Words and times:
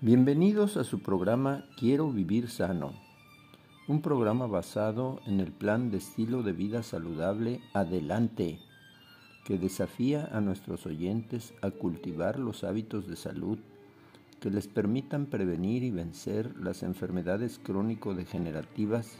Bienvenidos 0.00 0.76
a 0.76 0.84
su 0.84 1.00
programa 1.00 1.64
Quiero 1.76 2.12
Vivir 2.12 2.48
Sano, 2.48 2.92
un 3.88 4.00
programa 4.00 4.46
basado 4.46 5.20
en 5.26 5.40
el 5.40 5.50
plan 5.50 5.90
de 5.90 5.96
estilo 5.98 6.44
de 6.44 6.52
vida 6.52 6.84
saludable 6.84 7.60
Adelante, 7.72 8.60
que 9.44 9.58
desafía 9.58 10.28
a 10.30 10.40
nuestros 10.40 10.86
oyentes 10.86 11.52
a 11.62 11.72
cultivar 11.72 12.38
los 12.38 12.62
hábitos 12.62 13.08
de 13.08 13.16
salud 13.16 13.58
que 14.38 14.50
les 14.50 14.68
permitan 14.68 15.26
prevenir 15.26 15.82
y 15.82 15.90
vencer 15.90 16.56
las 16.56 16.84
enfermedades 16.84 17.58
crónico-degenerativas 17.58 19.16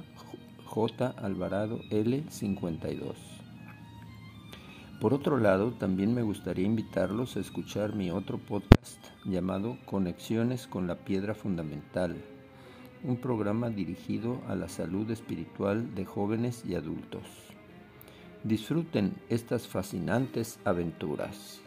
J. 0.66 1.15
Alvarado 1.16 1.80
L52. 1.91 3.15
Por 5.01 5.15
otro 5.15 5.39
lado, 5.39 5.73
también 5.73 6.15
me 6.15 6.23
gustaría 6.23 6.66
invitarlos 6.66 7.37
a 7.37 7.41
escuchar 7.41 7.95
mi 7.95 8.11
otro 8.11 8.39
podcast 8.39 8.98
llamado 9.25 9.78
Conexiones 9.86 10.67
con 10.67 10.86
la 10.86 10.97
Piedra 10.97 11.34
Fundamental, 11.34 12.17
un 13.05 13.17
programa 13.19 13.70
dirigido 13.70 14.41
a 14.48 14.55
la 14.55 14.69
salud 14.69 15.11
espiritual 15.11 15.95
de 15.95 16.05
jóvenes 16.05 16.64
y 16.67 16.75
adultos. 16.75 17.23
Disfruten 18.42 19.14
estas 19.28 19.67
fascinantes 19.67 20.58
aventuras. 20.64 21.61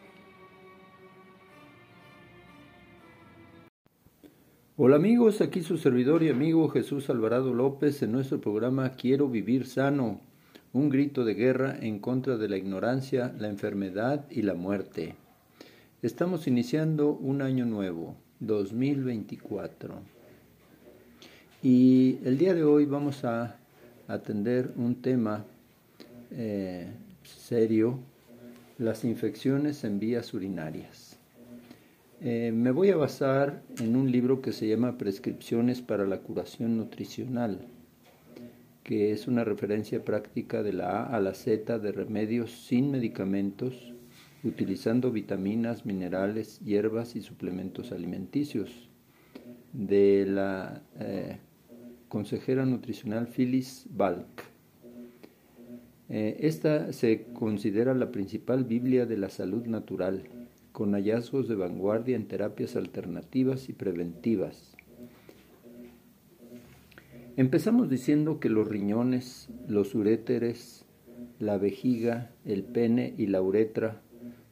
Hola 4.81 4.95
amigos, 4.95 5.41
aquí 5.41 5.61
su 5.61 5.77
servidor 5.77 6.23
y 6.23 6.30
amigo 6.30 6.69
Jesús 6.69 7.09
Alvarado 7.09 7.53
López 7.53 8.02
en 8.02 8.13
nuestro 8.13 8.39
programa 8.39 8.94
Quiero 8.94 9.27
vivir 9.27 9.67
sano, 9.67 10.22
un 10.72 10.88
grito 10.88 11.25
de 11.25 11.33
guerra 11.33 11.77
en 11.81 11.99
contra 11.99 12.38
de 12.38 12.47
la 12.47 12.55
ignorancia, 12.55 13.35
la 13.38 13.50
enfermedad 13.50 14.25
y 14.30 14.41
la 14.44 14.53
muerte. 14.53 15.16
Estamos 16.02 16.47
iniciando 16.47 17.11
un 17.11 17.41
año 17.41 17.66
nuevo, 17.66 18.16
2024. 18.39 19.95
Y 21.61 22.19
el 22.23 22.38
día 22.38 22.53
de 22.53 22.63
hoy 22.63 22.85
vamos 22.85 23.25
a 23.25 23.57
atender 24.07 24.72
un 24.77 24.95
tema 25.02 25.44
eh, 26.31 26.88
serio, 27.25 28.00
las 28.77 29.03
infecciones 29.03 29.83
en 29.83 30.00
vías 30.00 30.33
urinarias. 30.33 31.08
Eh, 32.22 32.52
me 32.53 32.72
voy 32.72 32.89
a 32.89 32.98
basar 32.98 33.64
en 33.80 33.95
un 33.95 34.12
libro 34.12 34.42
que 34.42 34.52
se 34.52 34.67
llama 34.67 34.98
Prescripciones 34.98 35.81
para 35.81 36.06
la 36.06 36.20
curación 36.20 36.75
nutricional, 36.75 37.62
que 38.84 39.14
es 39.14 39.30
una 39.30 39.45
referencia 39.45 40.03
práctica 40.03 40.62
de 40.62 40.73
la 40.73 41.03
A 41.03 41.16
a 41.16 41.22
la 41.22 41.34
Z 41.34 41.80
de 41.80 41.92
remedios 41.94 42.52
sin 42.52 42.92
medicamentos, 42.92 43.94
utilizando 44.44 45.12
vitaminas, 45.12 45.86
minerales, 45.86 46.59
hierbas 46.59 47.16
y 47.16 47.22
suplementos 47.22 47.94
alimenticios, 47.94 48.90
de 49.72 50.25
la 50.28 50.81
eh, 51.00 51.38
consejera 52.09 52.66
nutricional 52.66 53.28
Phyllis 53.28 53.85
Balk. 53.91 54.44
Eh, 56.09 56.35
esta 56.41 56.91
se 56.91 57.28
considera 57.31 57.94
la 57.94 58.12
principal 58.12 58.66
Biblia 58.66 59.06
de 59.06 59.16
la 59.16 59.29
salud 59.29 59.66
natural 59.68 60.24
con 60.72 60.94
hallazgos 60.94 61.47
de 61.47 61.56
vanguardia 61.56 62.16
en 62.16 62.28
terapias 62.28 62.75
alternativas 62.75 63.69
y 63.69 63.74
preventivas. 63.74 64.75
Empezamos 67.38 67.90
diciendo 67.90 68.40
que 68.40 68.50
los 68.50 68.68
riñones, 68.68 69.50
los 69.68 69.96
uréteres, 69.96 70.85
la 71.40 71.58
vejiga, 71.58 72.31
el 72.46 72.63
pene 72.63 73.13
y 73.18 73.28
la 73.28 73.41
uretra, 73.41 74.02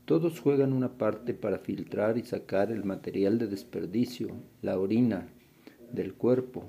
todos 0.06 0.39
juegan 0.39 0.72
una 0.72 0.97
parte 0.97 1.33
para 1.33 1.59
filtrar 1.59 2.17
y 2.17 2.23
sacar 2.23 2.72
el 2.72 2.85
material 2.85 3.39
de 3.39 3.47
desperdicio, 3.47 4.29
la 4.61 4.79
orina, 4.79 5.27
del 5.91 6.13
cuerpo. 6.13 6.66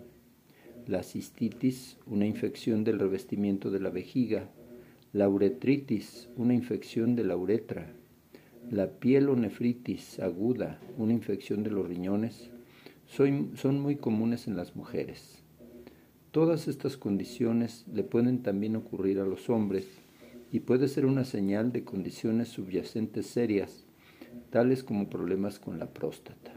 La 0.86 1.02
cistitis, 1.02 1.98
una 2.06 2.26
infección 2.26 2.82
del 2.82 2.98
revestimiento 2.98 3.70
de 3.70 3.78
la 3.78 3.90
vejiga. 3.90 4.50
La 5.12 5.28
uretritis, 5.28 6.28
una 6.36 6.54
infección 6.54 7.14
de 7.14 7.24
la 7.24 7.36
uretra 7.36 7.94
la 8.70 8.90
pielonefritis 8.90 10.20
aguda, 10.20 10.78
una 10.98 11.14
infección 11.14 11.62
de 11.62 11.70
los 11.70 11.88
riñones, 11.88 12.50
son, 13.06 13.80
muy 13.80 13.96
comunes 13.96 14.46
en 14.46 14.56
las 14.56 14.76
mujeres. 14.76 15.42
Todas 16.32 16.68
estas 16.68 16.98
condiciones 16.98 17.86
le 17.92 18.02
pueden 18.02 18.42
también 18.42 18.76
ocurrir 18.76 19.20
a 19.20 19.24
los 19.24 19.48
hombres 19.48 19.86
y 20.52 20.60
puede 20.60 20.88
ser 20.88 21.06
una 21.06 21.24
señal 21.24 21.72
de 21.72 21.84
condiciones 21.84 22.48
subyacentes 22.48 23.26
serias, 23.26 23.86
tales 24.50 24.84
como 24.84 25.08
problemas 25.08 25.58
con 25.58 25.78
la 25.78 25.86
próstata. 25.86 26.52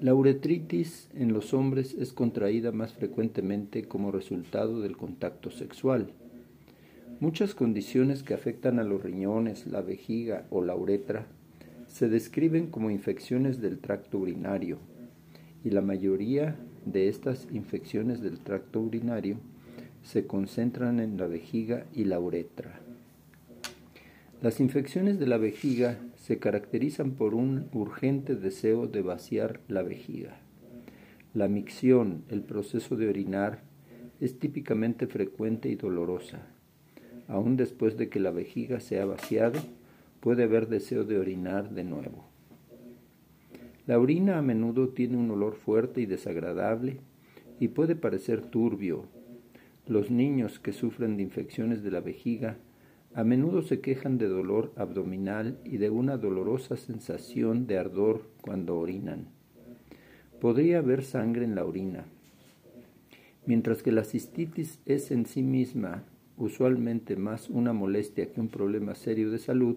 La 0.00 0.14
uretritis 0.14 1.08
en 1.14 1.32
los 1.32 1.52
hombres 1.52 1.94
es 1.94 2.12
contraída 2.12 2.70
más 2.70 2.94
frecuentemente 2.94 3.84
como 3.84 4.12
resultado 4.12 4.80
del 4.80 4.96
contacto 4.96 5.50
sexual 5.50 6.12
Muchas 7.24 7.54
condiciones 7.54 8.22
que 8.22 8.34
afectan 8.34 8.78
a 8.78 8.84
los 8.84 9.02
riñones, 9.02 9.66
la 9.66 9.80
vejiga 9.80 10.44
o 10.50 10.62
la 10.62 10.76
uretra 10.76 11.24
se 11.86 12.10
describen 12.10 12.66
como 12.66 12.90
infecciones 12.90 13.62
del 13.62 13.78
tracto 13.78 14.18
urinario 14.18 14.76
y 15.64 15.70
la 15.70 15.80
mayoría 15.80 16.54
de 16.84 17.08
estas 17.08 17.48
infecciones 17.50 18.20
del 18.20 18.40
tracto 18.40 18.78
urinario 18.82 19.38
se 20.02 20.26
concentran 20.26 21.00
en 21.00 21.16
la 21.16 21.26
vejiga 21.26 21.86
y 21.94 22.04
la 22.04 22.20
uretra. 22.20 22.78
Las 24.42 24.60
infecciones 24.60 25.18
de 25.18 25.26
la 25.26 25.38
vejiga 25.38 25.98
se 26.16 26.38
caracterizan 26.38 27.12
por 27.12 27.34
un 27.34 27.70
urgente 27.72 28.34
deseo 28.34 28.86
de 28.86 29.00
vaciar 29.00 29.60
la 29.66 29.82
vejiga. 29.82 30.36
La 31.32 31.48
micción, 31.48 32.22
el 32.28 32.42
proceso 32.42 32.96
de 32.96 33.08
orinar, 33.08 33.62
es 34.20 34.38
típicamente 34.38 35.06
frecuente 35.06 35.70
y 35.70 35.76
dolorosa 35.76 36.53
aun 37.28 37.56
después 37.56 37.96
de 37.96 38.08
que 38.08 38.20
la 38.20 38.30
vejiga 38.30 38.80
se 38.80 39.00
ha 39.00 39.06
vaciado, 39.06 39.60
puede 40.20 40.44
haber 40.44 40.68
deseo 40.68 41.04
de 41.04 41.18
orinar 41.18 41.70
de 41.70 41.84
nuevo. 41.84 42.24
La 43.86 43.98
orina 43.98 44.38
a 44.38 44.42
menudo 44.42 44.88
tiene 44.88 45.18
un 45.18 45.30
olor 45.30 45.56
fuerte 45.56 46.00
y 46.00 46.06
desagradable 46.06 47.00
y 47.60 47.68
puede 47.68 47.96
parecer 47.96 48.40
turbio. 48.40 49.04
Los 49.86 50.10
niños 50.10 50.58
que 50.58 50.72
sufren 50.72 51.16
de 51.16 51.22
infecciones 51.22 51.82
de 51.82 51.90
la 51.90 52.00
vejiga 52.00 52.56
a 53.14 53.22
menudo 53.22 53.62
se 53.62 53.80
quejan 53.80 54.18
de 54.18 54.26
dolor 54.26 54.72
abdominal 54.76 55.58
y 55.64 55.76
de 55.76 55.90
una 55.90 56.16
dolorosa 56.16 56.76
sensación 56.76 57.66
de 57.66 57.78
ardor 57.78 58.22
cuando 58.40 58.78
orinan. 58.78 59.28
Podría 60.40 60.78
haber 60.78 61.04
sangre 61.04 61.44
en 61.44 61.54
la 61.54 61.64
orina. 61.64 62.06
Mientras 63.46 63.82
que 63.82 63.92
la 63.92 64.04
cistitis 64.04 64.80
es 64.86 65.10
en 65.10 65.26
sí 65.26 65.42
misma 65.42 66.02
usualmente 66.36 67.16
más 67.16 67.48
una 67.50 67.72
molestia 67.72 68.32
que 68.32 68.40
un 68.40 68.48
problema 68.48 68.94
serio 68.94 69.30
de 69.30 69.38
salud, 69.38 69.76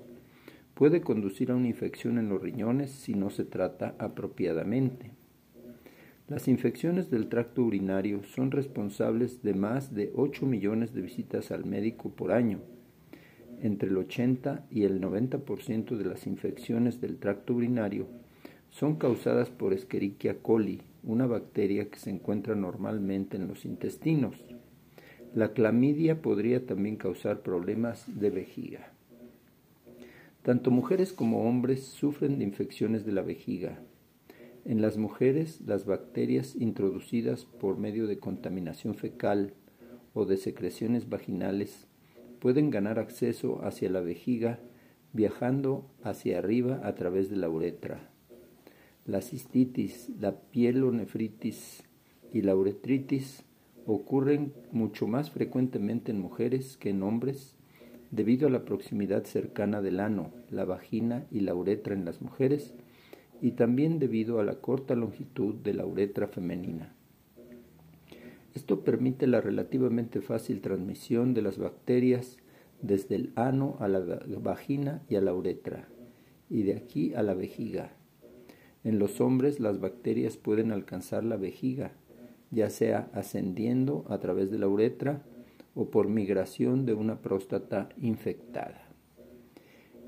puede 0.73 1.01
conducir 1.01 1.51
a 1.51 1.55
una 1.55 1.67
infección 1.67 2.17
en 2.17 2.29
los 2.29 2.41
riñones 2.41 2.91
si 2.91 3.13
no 3.13 3.29
se 3.29 3.45
trata 3.45 3.95
apropiadamente. 3.97 5.11
Las 6.27 6.47
infecciones 6.47 7.09
del 7.09 7.29
tracto 7.29 7.63
urinario 7.63 8.21
son 8.23 8.51
responsables 8.51 9.41
de 9.43 9.53
más 9.53 9.93
de 9.93 10.11
8 10.13 10.45
millones 10.45 10.93
de 10.93 11.01
visitas 11.01 11.51
al 11.51 11.65
médico 11.65 12.11
por 12.11 12.31
año. 12.31 12.59
Entre 13.61 13.89
el 13.89 13.97
80 13.97 14.67
y 14.69 14.83
el 14.83 15.01
90% 15.01 15.97
de 15.97 16.05
las 16.05 16.27
infecciones 16.27 16.99
del 16.99 17.17
tracto 17.17 17.53
urinario 17.53 18.07
son 18.69 18.97
causadas 18.97 19.49
por 19.49 19.73
Escherichia 19.73 20.39
coli, 20.41 20.81
una 21.01 21.25
bacteria 21.25 21.89
que 21.89 21.97
se 21.97 22.09
encuentra 22.09 22.55
normalmente 22.55 23.37
en 23.37 23.47
los 23.47 23.65
intestinos. 23.65 24.35
La 25.37 25.53
clamidia 25.53 26.19
podría 26.23 26.65
también 26.65 26.95
causar 26.95 27.43
problemas 27.43 28.05
de 28.19 28.31
vejiga. 28.31 28.91
Tanto 30.41 30.71
mujeres 30.71 31.13
como 31.13 31.47
hombres 31.47 31.83
sufren 31.83 32.39
de 32.39 32.43
infecciones 32.43 33.05
de 33.05 33.11
la 33.11 33.21
vejiga. 33.21 33.77
En 34.65 34.81
las 34.81 34.97
mujeres, 34.97 35.61
las 35.61 35.85
bacterias 35.85 36.55
introducidas 36.55 37.45
por 37.45 37.77
medio 37.77 38.07
de 38.07 38.17
contaminación 38.17 38.95
fecal 38.95 39.53
o 40.15 40.25
de 40.25 40.37
secreciones 40.37 41.07
vaginales 41.07 41.85
pueden 42.39 42.71
ganar 42.71 42.97
acceso 42.97 43.63
hacia 43.63 43.91
la 43.91 44.01
vejiga 44.01 44.59
viajando 45.13 45.87
hacia 46.01 46.39
arriba 46.39 46.81
a 46.83 46.95
través 46.95 47.29
de 47.29 47.35
la 47.35 47.47
uretra. 47.47 48.09
La 49.05 49.21
cistitis, 49.21 50.09
la 50.19 50.35
pielonefritis 50.35 51.83
y 52.33 52.41
la 52.41 52.55
uretritis 52.55 53.43
ocurren 53.87 54.53
mucho 54.71 55.07
más 55.07 55.31
frecuentemente 55.31 56.11
en 56.11 56.19
mujeres 56.19 56.75
que 56.75 56.89
en 56.89 57.01
hombres 57.03 57.55
debido 58.11 58.47
a 58.47 58.51
la 58.51 58.65
proximidad 58.65 59.23
cercana 59.23 59.81
del 59.81 60.01
ano, 60.01 60.31
la 60.49 60.65
vagina 60.65 61.25
y 61.31 61.39
la 61.39 61.55
uretra 61.55 61.93
en 61.93 62.03
las 62.03 62.21
mujeres 62.21 62.73
y 63.41 63.51
también 63.51 63.97
debido 63.97 64.39
a 64.39 64.43
la 64.43 64.55
corta 64.55 64.95
longitud 64.95 65.55
de 65.55 65.73
la 65.73 65.85
uretra 65.85 66.27
femenina. 66.27 66.93
Esto 68.55 68.83
permite 68.83 69.25
la 69.25 69.39
relativamente 69.39 70.19
fácil 70.19 70.61
transmisión 70.61 71.33
de 71.33 71.43
las 71.43 71.57
bacterias 71.57 72.37
desde 72.81 73.15
el 73.15 73.31
ano 73.35 73.77
a 73.79 73.87
la 73.87 73.99
vagina 74.41 75.03
y 75.07 75.15
a 75.15 75.21
la 75.21 75.33
uretra, 75.33 75.87
y 76.49 76.63
de 76.63 76.75
aquí 76.75 77.13
a 77.13 77.23
la 77.23 77.35
vejiga. 77.35 77.93
En 78.83 78.99
los 78.99 79.21
hombres 79.21 79.59
las 79.59 79.79
bacterias 79.79 80.37
pueden 80.37 80.71
alcanzar 80.71 81.23
la 81.23 81.37
vejiga, 81.37 81.91
ya 82.51 82.69
sea 82.69 83.09
ascendiendo 83.13 84.05
a 84.09 84.19
través 84.19 84.51
de 84.51 84.59
la 84.59 84.67
uretra 84.67 85.23
o 85.75 85.89
por 85.89 86.09
migración 86.09 86.85
de 86.85 86.93
una 86.93 87.21
próstata 87.21 87.89
infectada. 88.01 88.87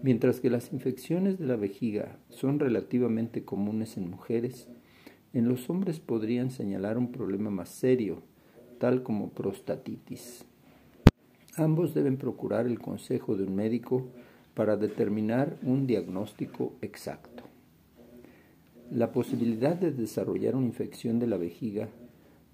Mientras 0.02 0.40
que 0.40 0.50
las 0.50 0.72
infecciones 0.72 1.40
de 1.40 1.46
la 1.46 1.58
vejiga 1.58 2.18
son 2.30 2.60
relativamente 2.60 3.44
comunes 3.44 3.98
en 3.98 4.10
mujeres, 4.10 4.70
en 5.34 5.48
los 5.48 5.70
hombres 5.70 6.00
podrían 6.00 6.52
señalar 6.52 6.98
un 6.98 7.12
problema 7.12 7.50
más 7.50 7.70
serio, 7.70 8.24
tal 8.80 9.04
como 9.04 9.30
prostatitis. 9.30 10.46
Ambos 11.56 11.94
deben 11.94 12.18
procurar 12.18 12.66
el 12.66 12.80
consejo 12.80 13.36
de 13.36 13.44
un 13.44 13.56
médico 13.56 14.08
para 14.54 14.78
determinar 14.78 15.58
un 15.62 15.86
diagnóstico 15.86 16.74
exacto. 16.82 17.44
La 18.90 19.12
posibilidad 19.12 19.76
de 19.76 19.92
desarrollar 19.92 20.56
una 20.56 20.66
infección 20.66 21.20
de 21.20 21.28
la 21.28 21.38
vejiga 21.38 21.90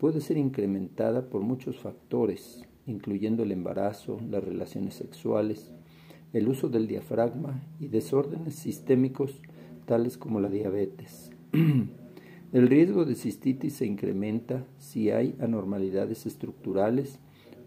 puede 0.05 0.21
ser 0.21 0.37
incrementada 0.37 1.31
por 1.31 1.41
muchos 1.41 1.79
factores, 1.79 2.63
incluyendo 2.85 3.41
el 3.41 3.51
embarazo, 3.51 4.19
las 4.29 4.43
relaciones 4.43 4.93
sexuales, 4.93 5.71
el 6.31 6.47
uso 6.47 6.69
del 6.69 6.85
diafragma 6.85 7.63
y 7.79 7.87
desórdenes 7.87 8.53
sistémicos 8.53 9.41
tales 9.87 10.19
como 10.19 10.39
la 10.39 10.49
diabetes. 10.49 11.31
el 12.53 12.67
riesgo 12.67 13.05
de 13.05 13.15
cistitis 13.15 13.77
se 13.77 13.87
incrementa 13.87 14.67
si 14.77 15.09
hay 15.09 15.33
anormalidades 15.39 16.27
estructurales 16.27 17.17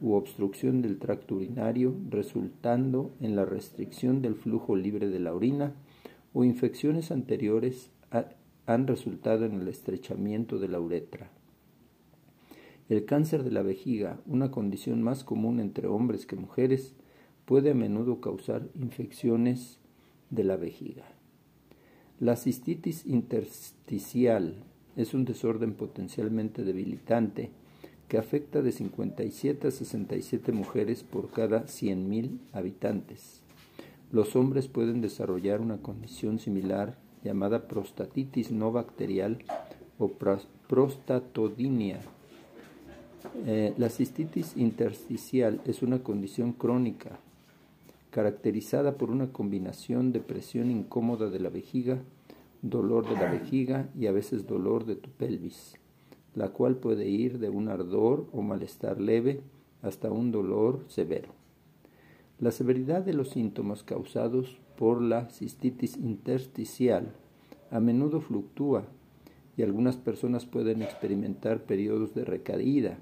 u 0.00 0.12
obstrucción 0.12 0.80
del 0.80 1.00
tracto 1.00 1.34
urinario 1.34 1.96
resultando 2.08 3.10
en 3.20 3.34
la 3.34 3.46
restricción 3.46 4.22
del 4.22 4.36
flujo 4.36 4.76
libre 4.76 5.08
de 5.08 5.18
la 5.18 5.34
orina 5.34 5.74
o 6.32 6.44
infecciones 6.44 7.10
anteriores 7.10 7.90
han 8.66 8.86
resultado 8.86 9.44
en 9.44 9.60
el 9.60 9.66
estrechamiento 9.66 10.60
de 10.60 10.68
la 10.68 10.78
uretra. 10.78 11.32
El 12.88 13.04
cáncer 13.04 13.44
de 13.44 13.50
la 13.50 13.62
vejiga, 13.62 14.18
una 14.26 14.50
condición 14.50 15.02
más 15.02 15.22
común 15.22 15.60
entre 15.60 15.88
hombres 15.88 16.24
que 16.24 16.36
mujeres, 16.36 16.94
puede 17.44 17.70
a 17.70 17.74
menudo 17.74 18.20
causar 18.20 18.68
infecciones 18.74 19.78
de 20.30 20.44
la 20.44 20.56
vejiga. 20.56 21.04
La 22.18 22.36
cistitis 22.36 23.04
intersticial 23.06 24.54
es 24.96 25.14
un 25.14 25.24
desorden 25.24 25.74
potencialmente 25.74 26.64
debilitante 26.64 27.50
que 28.08 28.18
afecta 28.18 28.62
de 28.62 28.72
57 28.72 29.68
a 29.68 29.70
67 29.70 30.52
mujeres 30.52 31.04
por 31.04 31.30
cada 31.30 31.66
100.000 31.66 32.38
habitantes. 32.52 33.42
Los 34.10 34.34
hombres 34.34 34.66
pueden 34.66 35.02
desarrollar 35.02 35.60
una 35.60 35.78
condición 35.82 36.38
similar 36.38 36.96
llamada 37.22 37.68
prostatitis 37.68 38.50
no 38.50 38.72
bacterial 38.72 39.44
o 39.98 40.10
prostatodinia. 40.68 42.00
Eh, 43.46 43.74
la 43.76 43.88
cistitis 43.88 44.56
intersticial 44.56 45.60
es 45.64 45.82
una 45.82 46.02
condición 46.02 46.52
crónica 46.52 47.18
caracterizada 48.10 48.96
por 48.96 49.10
una 49.10 49.32
combinación 49.32 50.12
de 50.12 50.20
presión 50.20 50.70
incómoda 50.70 51.30
de 51.30 51.40
la 51.40 51.50
vejiga, 51.50 51.98
dolor 52.62 53.08
de 53.08 53.14
la 53.14 53.30
vejiga 53.30 53.88
y 53.98 54.06
a 54.06 54.12
veces 54.12 54.46
dolor 54.46 54.86
de 54.86 54.96
tu 54.96 55.10
pelvis, 55.10 55.74
la 56.34 56.48
cual 56.48 56.76
puede 56.76 57.06
ir 57.06 57.38
de 57.38 57.50
un 57.50 57.68
ardor 57.68 58.26
o 58.32 58.42
malestar 58.42 59.00
leve 59.00 59.40
hasta 59.82 60.10
un 60.10 60.32
dolor 60.32 60.84
severo. 60.88 61.28
La 62.40 62.50
severidad 62.50 63.02
de 63.02 63.14
los 63.14 63.30
síntomas 63.30 63.82
causados 63.82 64.58
por 64.76 65.02
la 65.02 65.28
cistitis 65.28 65.96
intersticial 65.96 67.12
a 67.70 67.80
menudo 67.80 68.20
fluctúa 68.20 68.84
y 69.58 69.64
algunas 69.64 69.96
personas 69.96 70.46
pueden 70.46 70.82
experimentar 70.82 71.64
periodos 71.64 72.14
de 72.14 72.24
recaída, 72.24 72.96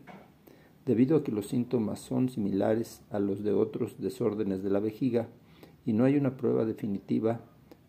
debido 0.86 1.18
a 1.18 1.22
que 1.22 1.30
los 1.30 1.48
síntomas 1.48 2.00
son 2.00 2.30
similares 2.30 3.02
a 3.10 3.18
los 3.18 3.44
de 3.44 3.52
otros 3.52 4.00
desórdenes 4.00 4.62
de 4.62 4.70
la 4.70 4.80
vejiga 4.80 5.28
y 5.84 5.92
no 5.92 6.04
hay 6.04 6.16
una 6.16 6.38
prueba 6.38 6.64
definitiva 6.64 7.40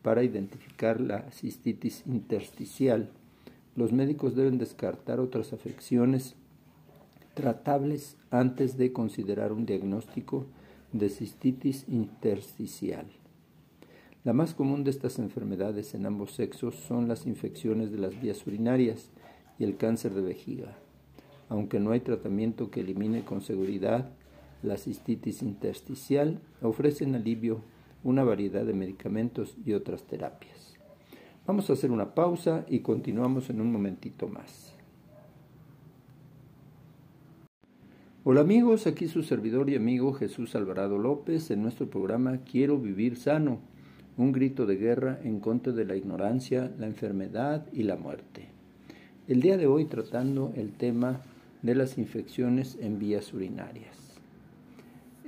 para 0.01 0.21
identificar 0.21 0.99
la 0.99 1.31
cistitis 1.31 2.03
intersticial. 2.05 3.09
Los 3.77 3.93
médicos 3.93 4.35
deben 4.35 4.57
descartar 4.57 5.21
otras 5.21 5.53
afecciones 5.53 6.35
tratables 7.35 8.17
antes 8.31 8.77
de 8.77 8.91
considerar 8.91 9.53
un 9.53 9.65
diagnóstico 9.65 10.45
de 10.91 11.07
cistitis 11.07 11.85
intersticial. 11.87 13.05
La 14.27 14.33
más 14.33 14.53
común 14.53 14.83
de 14.83 14.89
estas 14.89 15.19
enfermedades 15.19 15.93
en 15.93 16.05
ambos 16.05 16.33
sexos 16.33 16.75
son 16.75 17.07
las 17.07 17.25
infecciones 17.25 17.93
de 17.93 17.97
las 17.97 18.19
vías 18.19 18.45
urinarias 18.45 19.09
y 19.57 19.63
el 19.63 19.77
cáncer 19.77 20.13
de 20.13 20.21
vejiga. 20.21 20.77
Aunque 21.47 21.79
no 21.79 21.91
hay 21.91 22.01
tratamiento 22.01 22.69
que 22.69 22.81
elimine 22.81 23.23
con 23.23 23.39
seguridad 23.39 24.09
la 24.63 24.77
cistitis 24.77 25.41
intersticial, 25.41 26.41
ofrecen 26.61 27.15
alivio 27.15 27.61
una 28.03 28.25
variedad 28.25 28.65
de 28.65 28.73
medicamentos 28.73 29.55
y 29.65 29.71
otras 29.71 30.03
terapias. 30.03 30.73
Vamos 31.45 31.69
a 31.69 31.73
hacer 31.73 31.91
una 31.91 32.13
pausa 32.13 32.65
y 32.67 32.79
continuamos 32.79 33.49
en 33.49 33.61
un 33.61 33.71
momentito 33.71 34.27
más. 34.27 34.75
Hola 38.25 38.41
amigos, 38.41 38.87
aquí 38.87 39.07
su 39.07 39.23
servidor 39.23 39.69
y 39.69 39.77
amigo 39.77 40.11
Jesús 40.11 40.53
Alvarado 40.53 40.97
López 40.97 41.49
en 41.49 41.61
nuestro 41.61 41.89
programa 41.89 42.39
Quiero 42.39 42.77
vivir 42.77 43.15
sano, 43.15 43.61
un 44.17 44.31
grito 44.31 44.65
de 44.65 44.75
guerra 44.75 45.19
en 45.23 45.39
contra 45.39 45.71
de 45.71 45.85
la 45.85 45.95
ignorancia, 45.95 46.71
la 46.79 46.87
enfermedad 46.87 47.65
y 47.71 47.83
la 47.83 47.95
muerte. 47.95 48.49
El 49.27 49.41
día 49.41 49.57
de 49.57 49.67
hoy 49.67 49.85
tratando 49.85 50.51
el 50.55 50.71
tema 50.71 51.21
de 51.61 51.75
las 51.75 51.97
infecciones 51.97 52.77
en 52.81 52.97
vías 52.97 53.31
urinarias. 53.33 53.95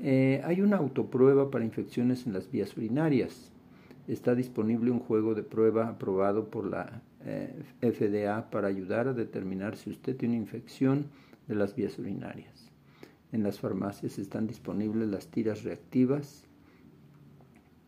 Eh, 0.01 0.41
hay 0.43 0.61
una 0.61 0.77
autoprueba 0.77 1.51
para 1.51 1.65
infecciones 1.65 2.25
en 2.25 2.33
las 2.33 2.49
vías 2.49 2.75
urinarias. 2.77 3.51
Está 4.07 4.33
disponible 4.33 4.89
un 4.89 4.99
juego 4.99 5.35
de 5.35 5.43
prueba 5.43 5.89
aprobado 5.89 6.45
por 6.45 6.65
la 6.65 7.01
eh, 7.25 7.53
FDA 7.81 8.49
para 8.49 8.69
ayudar 8.69 9.07
a 9.07 9.13
determinar 9.13 9.75
si 9.75 9.91
usted 9.91 10.15
tiene 10.15 10.35
infección 10.35 11.07
de 11.47 11.55
las 11.55 11.75
vías 11.75 11.99
urinarias. 11.99 12.71
En 13.31 13.43
las 13.43 13.59
farmacias 13.59 14.17
están 14.17 14.47
disponibles 14.47 15.09
las 15.09 15.27
tiras 15.27 15.63
reactivas, 15.63 16.48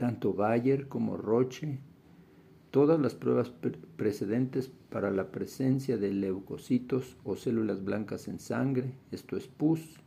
tanto 0.01 0.33
Bayer 0.33 0.87
como 0.87 1.15
Roche, 1.15 1.77
todas 2.71 2.99
las 2.99 3.13
pruebas 3.13 3.53
precedentes 3.97 4.71
para 4.89 5.11
la 5.11 5.31
presencia 5.31 5.95
de 5.95 6.11
leucocitos 6.11 7.17
o 7.23 7.35
células 7.35 7.83
blancas 7.83 8.27
en 8.27 8.39
sangre, 8.39 8.95
esto 9.11 9.37
es 9.37 9.47
pus, 9.47 9.99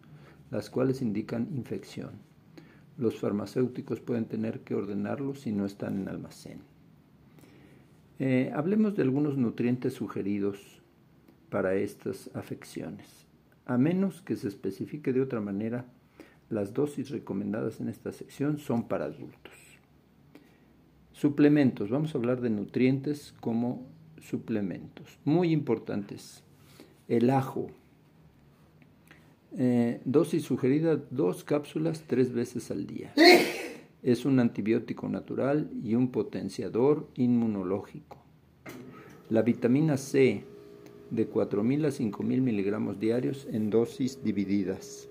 las 0.50 0.68
cuales 0.68 1.00
indican 1.00 1.48
infección. 1.54 2.10
Los 2.98 3.20
farmacéuticos 3.20 4.00
pueden 4.00 4.24
tener 4.24 4.62
que 4.62 4.74
ordenarlos 4.74 5.42
si 5.42 5.52
no 5.52 5.64
están 5.64 6.00
en 6.00 6.08
almacén. 6.08 6.58
Eh, 8.18 8.50
hablemos 8.52 8.96
de 8.96 9.02
algunos 9.02 9.36
nutrientes 9.36 9.92
sugeridos 9.92 10.82
para 11.50 11.76
estas 11.76 12.34
afecciones. 12.34 13.28
A 13.64 13.78
menos 13.78 14.22
que 14.22 14.34
se 14.34 14.48
especifique 14.48 15.12
de 15.12 15.20
otra 15.20 15.40
manera, 15.40 15.84
las 16.50 16.74
dosis 16.74 17.10
recomendadas 17.10 17.80
en 17.80 17.88
esta 17.88 18.10
sección 18.10 18.58
son 18.58 18.88
para 18.88 19.04
adultos. 19.04 19.63
Suplementos. 21.14 21.90
Vamos 21.90 22.14
a 22.14 22.18
hablar 22.18 22.40
de 22.40 22.50
nutrientes 22.50 23.34
como 23.40 23.86
suplementos. 24.20 25.18
Muy 25.24 25.52
importantes. 25.52 26.42
El 27.08 27.30
ajo. 27.30 27.68
Eh, 29.56 30.00
dosis 30.04 30.42
sugerida, 30.42 31.00
dos 31.10 31.44
cápsulas 31.44 32.04
tres 32.06 32.32
veces 32.32 32.70
al 32.70 32.86
día. 32.86 33.14
Es 34.02 34.26
un 34.26 34.38
antibiótico 34.38 35.08
natural 35.08 35.70
y 35.82 35.94
un 35.94 36.10
potenciador 36.10 37.08
inmunológico. 37.14 38.18
La 39.30 39.40
vitamina 39.40 39.96
C 39.96 40.44
de 41.10 41.30
4.000 41.30 41.86
a 41.86 41.88
5.000 41.88 42.22
miligramos 42.42 43.00
diarios 43.00 43.48
en 43.50 43.70
dosis 43.70 44.22
divididas. 44.22 45.08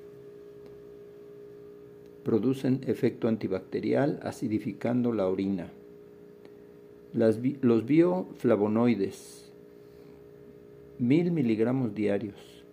producen 2.23 2.81
efecto 2.85 3.27
antibacterial 3.27 4.19
acidificando 4.21 5.11
la 5.11 5.27
orina. 5.27 5.71
Los 7.13 7.85
bioflavonoides, 7.85 9.51
mil 10.97 11.31
miligramos 11.31 11.93
diarios, 11.93 12.65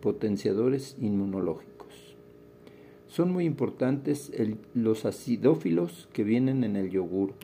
potenciadores 0.00 0.96
inmunológicos. 1.00 2.16
Son 3.08 3.32
muy 3.32 3.44
importantes 3.44 4.32
los 4.72 5.04
acidófilos 5.04 6.08
que 6.12 6.22
vienen 6.22 6.62
en 6.62 6.76
el 6.76 6.90
yogur. 6.90 7.34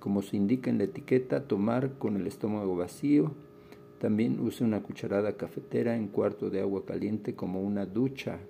Como 0.00 0.22
se 0.22 0.38
indica 0.38 0.70
en 0.70 0.78
la 0.78 0.84
etiqueta, 0.84 1.44
tomar 1.44 1.98
con 1.98 2.16
el 2.16 2.26
estómago 2.26 2.74
vacío. 2.74 3.32
También 3.98 4.40
use 4.40 4.64
una 4.64 4.82
cucharada 4.82 5.36
cafetera 5.36 5.96
en 5.96 6.08
cuarto 6.08 6.50
de 6.50 6.62
agua 6.62 6.84
caliente 6.84 7.34
como 7.36 7.60
una 7.60 7.86
ducha 7.86 8.40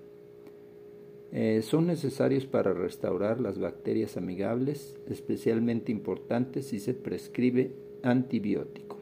eh, 1.35 1.63
son 1.63 1.87
necesarios 1.87 2.45
para 2.45 2.73
restaurar 2.73 3.41
las 3.41 3.57
bacterias 3.57 4.17
amigables, 4.17 4.95
especialmente 5.09 5.91
importantes 5.91 6.67
si 6.67 6.79
se 6.79 6.93
prescribe 6.93 7.71
antibióticos. 8.03 8.99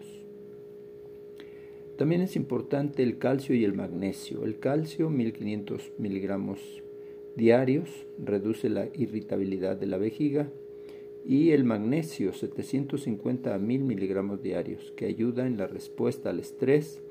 También 1.97 2.21
es 2.21 2.37
importante 2.37 3.03
el 3.03 3.17
calcio 3.17 3.53
y 3.53 3.65
el 3.65 3.73
magnesio. 3.73 4.45
El 4.45 4.59
calcio, 4.59 5.09
1500 5.09 5.91
miligramos 5.97 6.81
diarios, 7.35 7.89
reduce 8.17 8.69
la 8.69 8.87
irritabilidad 8.95 9.75
de 9.75 9.87
la 9.87 9.97
vejiga 9.97 10.49
y 11.25 11.51
el 11.51 11.65
magnesio, 11.65 12.31
750 12.31 13.53
a 13.53 13.57
1000 13.59 13.83
miligramos 13.83 14.41
diarios, 14.41 14.93
que 14.95 15.05
ayuda 15.05 15.45
en 15.45 15.57
la 15.57 15.67
respuesta 15.67 16.29
al 16.29 16.39
estrés 16.39 17.03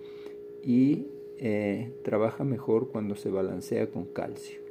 y 0.65 1.09
eh, 1.37 1.93
trabaja 2.05 2.43
mejor 2.43 2.89
cuando 2.91 3.17
se 3.17 3.29
balancea 3.29 3.91
con 3.91 4.07
calcio 4.07 4.70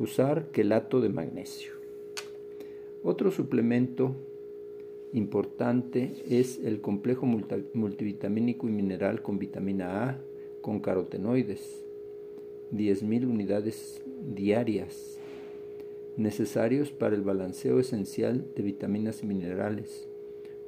usar 0.00 0.46
quelato 0.50 1.02
de 1.02 1.10
magnesio. 1.10 1.72
Otro 3.04 3.30
suplemento 3.30 4.16
importante 5.12 6.14
es 6.28 6.58
el 6.64 6.80
complejo 6.80 7.26
multivitamínico 7.26 8.66
y 8.66 8.72
mineral 8.72 9.20
con 9.20 9.38
vitamina 9.38 10.08
A 10.08 10.18
con 10.62 10.80
carotenoides, 10.80 11.84
10.000 12.72 13.28
unidades 13.28 14.02
diarias, 14.34 15.18
necesarios 16.16 16.90
para 16.90 17.14
el 17.14 17.22
balanceo 17.22 17.78
esencial 17.78 18.46
de 18.54 18.62
vitaminas 18.62 19.22
y 19.22 19.26
minerales. 19.26 20.08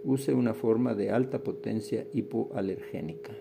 Use 0.04 0.34
una 0.34 0.52
forma 0.52 0.94
de 0.94 1.10
alta 1.10 1.42
potencia 1.42 2.06
hipoalergénica. 2.12 3.36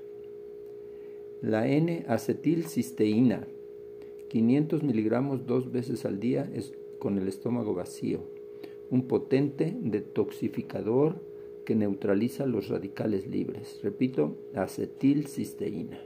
La 1.42 1.68
N-acetilcisteína 1.68 3.48
500 4.32 4.84
miligramos 4.84 5.46
dos 5.46 5.74
veces 5.74 6.06
al 6.06 6.22
día 6.22 6.50
es 6.56 6.74
con 7.00 7.18
el 7.18 7.28
estómago 7.28 7.74
vacío, 7.74 8.22
un 8.90 9.06
potente 9.06 9.76
detoxificador 9.82 11.22
que 11.66 11.76
neutraliza 11.76 12.46
los 12.46 12.70
radicales 12.70 13.28
libres. 13.28 13.82
Repito, 13.84 14.38
acetilcisteína. 14.56 16.00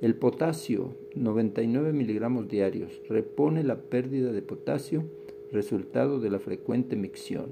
El 0.00 0.14
potasio, 0.14 0.94
99 1.16 1.92
miligramos 1.92 2.46
diarios, 2.46 3.02
repone 3.08 3.64
la 3.64 3.80
pérdida 3.80 4.30
de 4.30 4.42
potasio 4.42 5.02
resultado 5.50 6.20
de 6.20 6.30
la 6.30 6.38
frecuente 6.38 6.94
micción. 6.94 7.48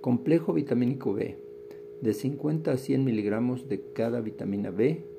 Complejo 0.00 0.52
vitamínico 0.52 1.14
B, 1.14 1.36
de 2.00 2.14
50 2.14 2.70
a 2.70 2.76
100 2.76 3.04
miligramos 3.04 3.68
de 3.68 3.82
cada 3.92 4.20
vitamina 4.20 4.70
B 4.70 5.09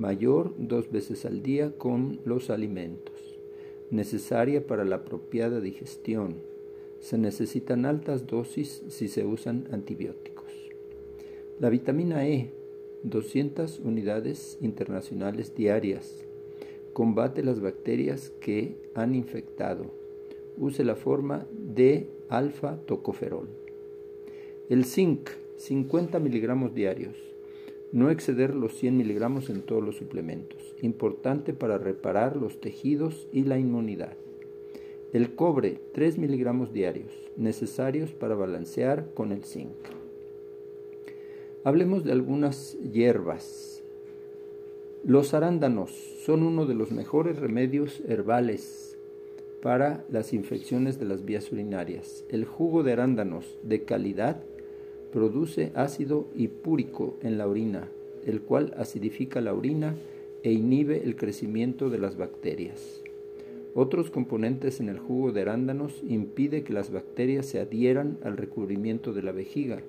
mayor 0.00 0.54
dos 0.56 0.90
veces 0.90 1.26
al 1.26 1.42
día 1.42 1.72
con 1.76 2.20
los 2.24 2.48
alimentos, 2.48 3.38
necesaria 3.90 4.66
para 4.66 4.84
la 4.86 4.96
apropiada 4.96 5.60
digestión. 5.60 6.36
Se 7.00 7.18
necesitan 7.18 7.84
altas 7.84 8.26
dosis 8.26 8.82
si 8.88 9.08
se 9.08 9.26
usan 9.26 9.68
antibióticos. 9.70 10.52
La 11.60 11.68
vitamina 11.68 12.26
E, 12.26 12.50
200 13.02 13.80
unidades 13.80 14.56
internacionales 14.62 15.54
diarias. 15.54 16.24
Combate 16.94 17.42
las 17.42 17.60
bacterias 17.60 18.32
que 18.40 18.76
han 18.94 19.14
infectado. 19.14 19.84
Use 20.56 20.82
la 20.82 20.96
forma 20.96 21.46
de 21.52 22.08
alfa 22.30 22.78
tocoferol. 22.86 23.48
El 24.70 24.86
zinc, 24.86 25.28
50 25.58 26.18
miligramos 26.20 26.74
diarios 26.74 27.29
no 27.92 28.10
exceder 28.10 28.54
los 28.54 28.74
100 28.74 28.96
miligramos 28.96 29.50
en 29.50 29.62
todos 29.62 29.82
los 29.82 29.96
suplementos, 29.96 30.74
importante 30.80 31.52
para 31.52 31.78
reparar 31.78 32.36
los 32.36 32.60
tejidos 32.60 33.28
y 33.32 33.44
la 33.44 33.58
inmunidad. 33.58 34.16
El 35.12 35.34
cobre, 35.34 35.80
3 35.92 36.18
miligramos 36.18 36.72
diarios, 36.72 37.12
necesarios 37.36 38.12
para 38.12 38.36
balancear 38.36 39.12
con 39.12 39.32
el 39.32 39.42
zinc. 39.42 39.74
Hablemos 41.64 42.04
de 42.04 42.12
algunas 42.12 42.78
hierbas. 42.92 43.82
Los 45.04 45.34
arándanos 45.34 45.90
son 46.24 46.42
uno 46.42 46.66
de 46.66 46.74
los 46.74 46.92
mejores 46.92 47.38
remedios 47.38 48.02
herbales 48.06 48.96
para 49.62 50.04
las 50.10 50.32
infecciones 50.32 50.98
de 50.98 51.06
las 51.06 51.24
vías 51.24 51.50
urinarias. 51.52 52.24
El 52.30 52.44
jugo 52.44 52.82
de 52.82 52.92
arándanos 52.92 53.58
de 53.62 53.82
calidad 53.84 54.42
produce 55.12 55.72
ácido 55.74 56.28
hipúrico 56.34 57.18
en 57.22 57.38
la 57.38 57.46
orina, 57.46 57.88
el 58.26 58.40
cual 58.40 58.74
acidifica 58.76 59.40
la 59.40 59.54
orina 59.54 59.94
e 60.42 60.52
inhibe 60.52 61.02
el 61.04 61.16
crecimiento 61.16 61.90
de 61.90 61.98
las 61.98 62.16
bacterias. 62.16 63.02
Otros 63.74 64.10
componentes 64.10 64.80
en 64.80 64.88
el 64.88 64.98
jugo 64.98 65.30
de 65.30 65.42
arándanos 65.42 66.02
impide 66.08 66.64
que 66.64 66.72
las 66.72 66.90
bacterias 66.90 67.46
se 67.46 67.60
adhieran 67.60 68.18
al 68.24 68.36
recubrimiento 68.36 69.12
de 69.12 69.22
la 69.22 69.32
vejiga. 69.32 69.80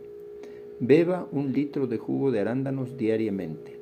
Beba 0.80 1.28
un 1.32 1.52
litro 1.52 1.88
de 1.88 1.98
jugo 1.98 2.32
de 2.32 2.40
arándanos 2.42 2.98
diariamente. 2.98 3.80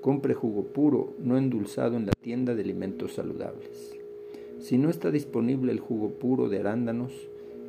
Compre 0.00 0.34
jugo 0.34 0.64
puro, 0.64 1.12
no 1.18 1.36
endulzado 1.36 1.96
en 1.96 2.06
la 2.06 2.12
tienda 2.12 2.54
de 2.54 2.62
alimentos 2.62 3.14
saludables. 3.14 3.98
Si 4.60 4.78
no 4.78 4.88
está 4.88 5.10
disponible 5.10 5.72
el 5.72 5.80
jugo 5.80 6.10
puro 6.10 6.48
de 6.48 6.60
arándanos, 6.60 7.12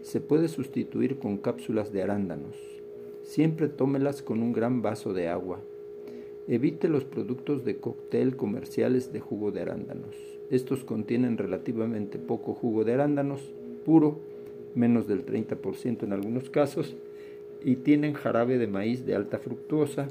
se 0.01 0.21
puede 0.21 0.47
sustituir 0.47 1.19
con 1.19 1.37
cápsulas 1.37 1.91
de 1.91 2.03
arándanos. 2.03 2.78
Siempre 3.29 3.67
tómelas 3.69 4.23
con 4.23 4.41
un 4.41 4.53
gran 4.53 4.81
vaso 4.81 5.13
de 5.13 5.27
agua. 5.27 5.59
Evite 6.47 6.89
los 6.89 7.03
productos 7.03 7.63
de 7.63 7.77
cóctel 7.77 8.35
comerciales 8.35 9.13
de 9.13 9.19
jugo 9.19 9.51
de 9.51 9.61
arándanos. 9.61 10.15
Estos 10.49 10.83
contienen 10.83 11.37
relativamente 11.37 12.17
poco 12.17 12.55
jugo 12.55 12.85
de 12.85 12.93
arándanos 12.93 13.53
puro, 13.85 14.17
menos 14.73 15.07
del 15.07 15.27
30% 15.27 16.01
en 16.01 16.13
algunos 16.13 16.49
casos, 16.49 16.95
y 17.63 17.75
tienen 17.75 18.15
jarabe 18.15 18.57
de 18.57 18.65
maíz 18.65 19.05
de 19.05 19.13
alta 19.13 19.37
fructuosa 19.37 20.07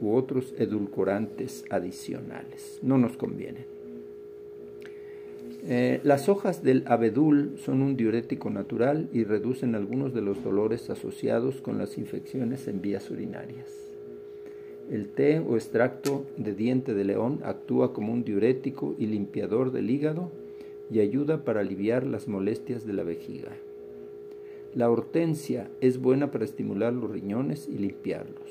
u 0.00 0.14
otros 0.14 0.54
edulcorantes 0.56 1.64
adicionales. 1.70 2.78
No 2.84 2.98
nos 2.98 3.16
convienen. 3.16 3.79
Eh, 5.62 6.00
las 6.04 6.28
hojas 6.28 6.62
del 6.62 6.84
abedul 6.86 7.58
son 7.58 7.82
un 7.82 7.96
diurético 7.96 8.48
natural 8.48 9.08
y 9.12 9.24
reducen 9.24 9.74
algunos 9.74 10.14
de 10.14 10.22
los 10.22 10.42
dolores 10.42 10.88
asociados 10.88 11.60
con 11.60 11.76
las 11.76 11.98
infecciones 11.98 12.66
en 12.66 12.80
vías 12.80 13.10
urinarias. 13.10 13.68
El 14.90 15.08
té 15.08 15.38
o 15.38 15.56
extracto 15.56 16.24
de 16.36 16.54
diente 16.54 16.94
de 16.94 17.04
león 17.04 17.40
actúa 17.44 17.92
como 17.92 18.12
un 18.12 18.24
diurético 18.24 18.96
y 18.98 19.06
limpiador 19.06 19.70
del 19.70 19.90
hígado 19.90 20.32
y 20.90 21.00
ayuda 21.00 21.44
para 21.44 21.60
aliviar 21.60 22.06
las 22.06 22.26
molestias 22.26 22.86
de 22.86 22.94
la 22.94 23.04
vejiga. 23.04 23.52
La 24.74 24.90
hortensia 24.90 25.68
es 25.80 26.00
buena 26.00 26.30
para 26.30 26.44
estimular 26.44 26.92
los 26.92 27.10
riñones 27.10 27.68
y 27.68 27.78
limpiarlos. 27.78 28.50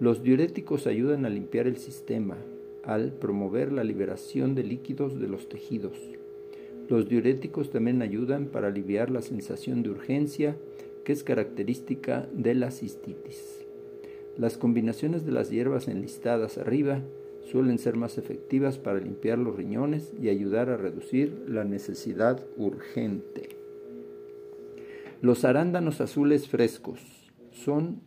Los 0.00 0.22
diuréticos 0.22 0.86
ayudan 0.86 1.24
a 1.24 1.30
limpiar 1.30 1.66
el 1.66 1.76
sistema, 1.76 2.36
al 2.84 3.12
promover 3.12 3.72
la 3.72 3.84
liberación 3.84 4.54
de 4.54 4.64
líquidos 4.64 5.18
de 5.20 5.28
los 5.28 5.48
tejidos. 5.48 5.96
Los 6.88 7.08
diuréticos 7.08 7.70
también 7.70 8.00
ayudan 8.02 8.46
para 8.46 8.68
aliviar 8.68 9.10
la 9.10 9.22
sensación 9.22 9.82
de 9.82 9.90
urgencia 9.90 10.56
que 11.04 11.12
es 11.12 11.22
característica 11.22 12.28
de 12.32 12.54
la 12.54 12.70
cistitis. 12.70 13.66
Las 14.36 14.56
combinaciones 14.56 15.26
de 15.26 15.32
las 15.32 15.50
hierbas 15.50 15.88
enlistadas 15.88 16.58
arriba 16.58 17.02
suelen 17.50 17.78
ser 17.78 17.96
más 17.96 18.18
efectivas 18.18 18.78
para 18.78 19.00
limpiar 19.00 19.38
los 19.38 19.56
riñones 19.56 20.12
y 20.20 20.28
ayudar 20.28 20.68
a 20.70 20.76
reducir 20.76 21.44
la 21.48 21.64
necesidad 21.64 22.44
urgente. 22.56 23.48
Los 25.20 25.44
arándanos 25.44 26.00
azules 26.00 26.46
frescos 26.46 27.00
son 27.50 28.02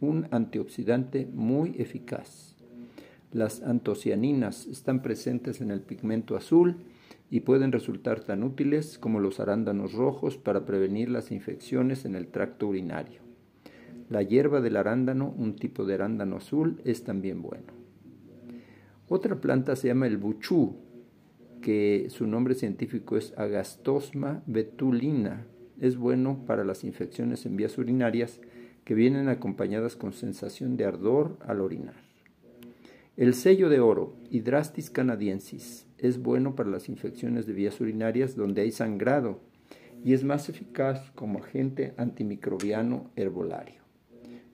un 0.00 0.26
antioxidante 0.30 1.26
muy 1.32 1.74
eficaz. 1.78 2.53
Las 3.34 3.64
antocianinas 3.64 4.68
están 4.68 5.02
presentes 5.02 5.60
en 5.60 5.72
el 5.72 5.80
pigmento 5.80 6.36
azul 6.36 6.76
y 7.30 7.40
pueden 7.40 7.72
resultar 7.72 8.20
tan 8.20 8.44
útiles 8.44 8.96
como 8.96 9.18
los 9.18 9.40
arándanos 9.40 9.92
rojos 9.92 10.36
para 10.36 10.64
prevenir 10.64 11.10
las 11.10 11.32
infecciones 11.32 12.04
en 12.04 12.14
el 12.14 12.28
tracto 12.28 12.68
urinario. 12.68 13.22
La 14.08 14.22
hierba 14.22 14.60
del 14.60 14.76
arándano, 14.76 15.34
un 15.36 15.56
tipo 15.56 15.84
de 15.84 15.94
arándano 15.94 16.36
azul, 16.36 16.80
es 16.84 17.02
también 17.02 17.42
bueno. 17.42 17.72
Otra 19.08 19.40
planta 19.40 19.74
se 19.74 19.88
llama 19.88 20.06
el 20.06 20.16
buchú, 20.16 20.76
que 21.60 22.06
su 22.10 22.28
nombre 22.28 22.54
científico 22.54 23.16
es 23.16 23.36
Agastosma 23.36 24.44
betulina. 24.46 25.44
Es 25.80 25.96
bueno 25.96 26.44
para 26.46 26.62
las 26.62 26.84
infecciones 26.84 27.46
en 27.46 27.56
vías 27.56 27.78
urinarias 27.78 28.40
que 28.84 28.94
vienen 28.94 29.28
acompañadas 29.28 29.96
con 29.96 30.12
sensación 30.12 30.76
de 30.76 30.84
ardor 30.84 31.36
al 31.40 31.60
orinar. 31.60 32.03
El 33.16 33.34
sello 33.34 33.68
de 33.68 33.78
oro, 33.78 34.16
Hydrastis 34.30 34.90
canadiensis, 34.90 35.86
es 35.98 36.20
bueno 36.20 36.56
para 36.56 36.68
las 36.68 36.88
infecciones 36.88 37.46
de 37.46 37.52
vías 37.52 37.80
urinarias 37.80 38.34
donde 38.34 38.62
hay 38.62 38.72
sangrado 38.72 39.38
y 40.04 40.14
es 40.14 40.24
más 40.24 40.48
eficaz 40.48 41.12
como 41.12 41.38
agente 41.38 41.94
antimicrobiano 41.96 43.12
herbolario. 43.14 43.82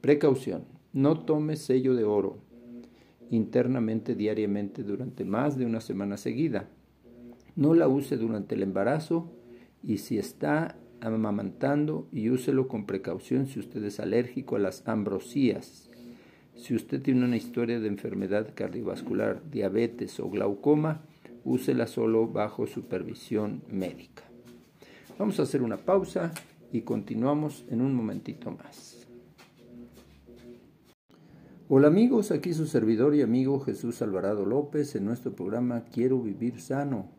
Precaución, 0.03 0.67
no 0.93 1.21
tome 1.21 1.57
sello 1.57 1.95
de 1.95 2.05
oro 2.05 2.37
internamente 3.31 4.15
diariamente 4.15 4.83
durante 4.83 5.25
más 5.25 5.57
de 5.57 5.65
una 5.65 5.81
semana 5.81 6.19
seguida. 6.19 6.69
No 7.57 7.73
la 7.73 7.89
use 7.89 8.19
durante 8.19 8.57
el 8.57 8.63
embarazo 8.63 9.33
y 9.83 9.99
si 9.99 10.19
está 10.19 10.77
amamantando 11.01 12.09
y 12.13 12.29
úselo 12.29 12.69
con 12.69 12.85
precaución 12.85 13.47
si 13.47 13.59
usted 13.59 13.83
es 13.85 14.01
alérgico 14.01 14.57
a 14.57 14.59
las 14.59 14.87
ambrosías. 14.87 15.90
Si 16.61 16.75
usted 16.75 17.01
tiene 17.01 17.25
una 17.25 17.39
historia 17.39 17.81
de 17.81 17.89
enfermedad 17.89 18.53
cardiovascular, 18.55 19.41
diabetes 19.51 20.21
o 20.21 20.29
glaucoma, 20.29 21.01
úsela 21.43 21.87
solo 21.87 22.29
bajo 22.29 22.67
supervisión 22.67 23.63
médica. 23.71 24.25
Vamos 25.19 25.41
a 25.41 25.45
hacer 25.45 25.63
una 25.63 25.79
pausa 25.79 26.33
y 26.71 26.83
continuamos 26.83 27.65
en 27.71 27.81
un 27.81 27.95
momentito 27.95 28.51
más. 28.51 29.09
Hola 31.71 31.89
amigos, 31.89 32.31
aquí 32.31 32.53
su 32.53 32.67
servidor 32.67 33.15
y 33.15 33.23
amigo 33.23 33.61
Jesús 33.61 34.03
Alvarado 34.03 34.45
López 34.45 34.95
en 34.97 35.07
nuestro 35.07 35.33
programa 35.33 35.85
Quiero 35.91 36.21
vivir 36.21 36.61
sano, 36.61 37.11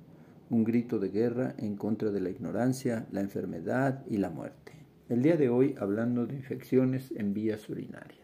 un 0.51 0.63
grito 0.63 0.99
de 0.99 1.09
guerra 1.09 1.55
en 1.57 1.77
contra 1.77 2.11
de 2.11 2.21
la 2.21 2.29
ignorancia, 2.29 3.07
la 3.11 3.21
enfermedad 3.21 4.05
y 4.07 4.17
la 4.17 4.29
muerte. 4.29 4.73
El 5.09 5.23
día 5.23 5.35
de 5.35 5.49
hoy 5.49 5.73
hablando 5.79 6.27
de 6.27 6.35
infecciones 6.35 7.11
en 7.15 7.33
vías 7.33 7.67
urinarias. 7.69 8.20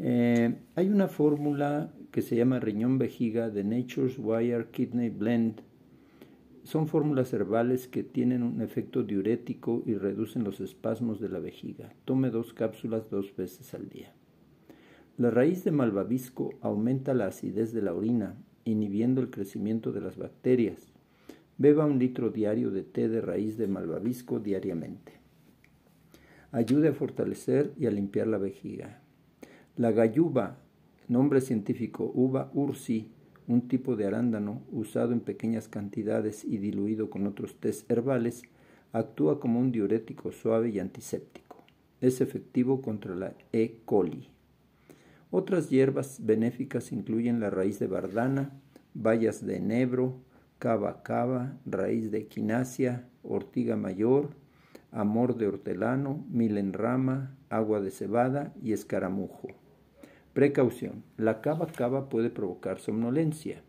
Eh, 0.00 0.54
hay 0.74 0.88
una 0.88 1.08
fórmula 1.08 1.92
que 2.10 2.22
se 2.22 2.36
llama 2.36 2.60
riñón 2.60 2.98
vejiga 2.98 3.50
de 3.50 3.64
Nature's 3.64 4.18
Wire 4.18 4.68
Kidney 4.70 5.10
Blend 5.10 5.62
son 6.68 6.86
fórmulas 6.86 7.32
herbales 7.32 7.88
que 7.88 8.02
tienen 8.02 8.42
un 8.42 8.60
efecto 8.60 9.02
diurético 9.02 9.82
y 9.86 9.94
reducen 9.94 10.44
los 10.44 10.60
espasmos 10.60 11.18
de 11.18 11.30
la 11.30 11.38
vejiga. 11.38 11.94
Tome 12.04 12.28
dos 12.28 12.52
cápsulas 12.52 13.08
dos 13.08 13.34
veces 13.34 13.72
al 13.72 13.88
día. 13.88 14.12
La 15.16 15.30
raíz 15.30 15.64
de 15.64 15.70
malvavisco 15.70 16.50
aumenta 16.60 17.14
la 17.14 17.28
acidez 17.28 17.72
de 17.72 17.80
la 17.80 17.94
orina, 17.94 18.36
inhibiendo 18.66 19.22
el 19.22 19.30
crecimiento 19.30 19.92
de 19.92 20.02
las 20.02 20.18
bacterias. 20.18 20.92
Beba 21.56 21.86
un 21.86 21.98
litro 21.98 22.28
diario 22.28 22.70
de 22.70 22.82
té 22.82 23.08
de 23.08 23.22
raíz 23.22 23.56
de 23.56 23.66
malvavisco 23.66 24.38
diariamente. 24.38 25.12
Ayude 26.52 26.88
a 26.88 26.92
fortalecer 26.92 27.72
y 27.78 27.86
a 27.86 27.90
limpiar 27.90 28.26
la 28.26 28.36
vejiga. 28.36 29.00
La 29.78 29.92
galluva, 29.92 30.58
nombre 31.06 31.40
científico 31.40 32.10
uva 32.12 32.50
ursi, 32.52 33.12
un 33.46 33.68
tipo 33.68 33.94
de 33.94 34.06
arándano 34.06 34.60
usado 34.72 35.12
en 35.12 35.20
pequeñas 35.20 35.68
cantidades 35.68 36.42
y 36.42 36.58
diluido 36.58 37.10
con 37.10 37.28
otros 37.28 37.54
tés 37.60 37.86
herbales, 37.88 38.42
actúa 38.92 39.38
como 39.38 39.60
un 39.60 39.70
diurético 39.70 40.32
suave 40.32 40.70
y 40.70 40.80
antiséptico. 40.80 41.62
Es 42.00 42.20
efectivo 42.20 42.82
contra 42.82 43.14
la 43.14 43.34
E. 43.52 43.78
coli. 43.84 44.30
Otras 45.30 45.70
hierbas 45.70 46.26
benéficas 46.26 46.90
incluyen 46.90 47.38
la 47.38 47.50
raíz 47.50 47.78
de 47.78 47.86
bardana, 47.86 48.50
bayas 48.94 49.46
de 49.46 49.58
enebro, 49.58 50.16
cava 50.58 51.04
cava, 51.04 51.56
raíz 51.64 52.10
de 52.10 52.18
equinacia, 52.18 53.08
ortiga 53.22 53.76
mayor, 53.76 54.30
amor 54.90 55.36
de 55.36 55.46
hortelano, 55.46 56.26
milenrama, 56.28 57.36
agua 57.48 57.80
de 57.80 57.92
cebada 57.92 58.52
y 58.60 58.72
escaramujo. 58.72 59.46
Precaución. 60.38 61.02
La 61.16 61.40
cava 61.40 61.66
cava 61.66 62.08
puede 62.08 62.30
provocar 62.30 62.78
somnolencia. 62.78 63.64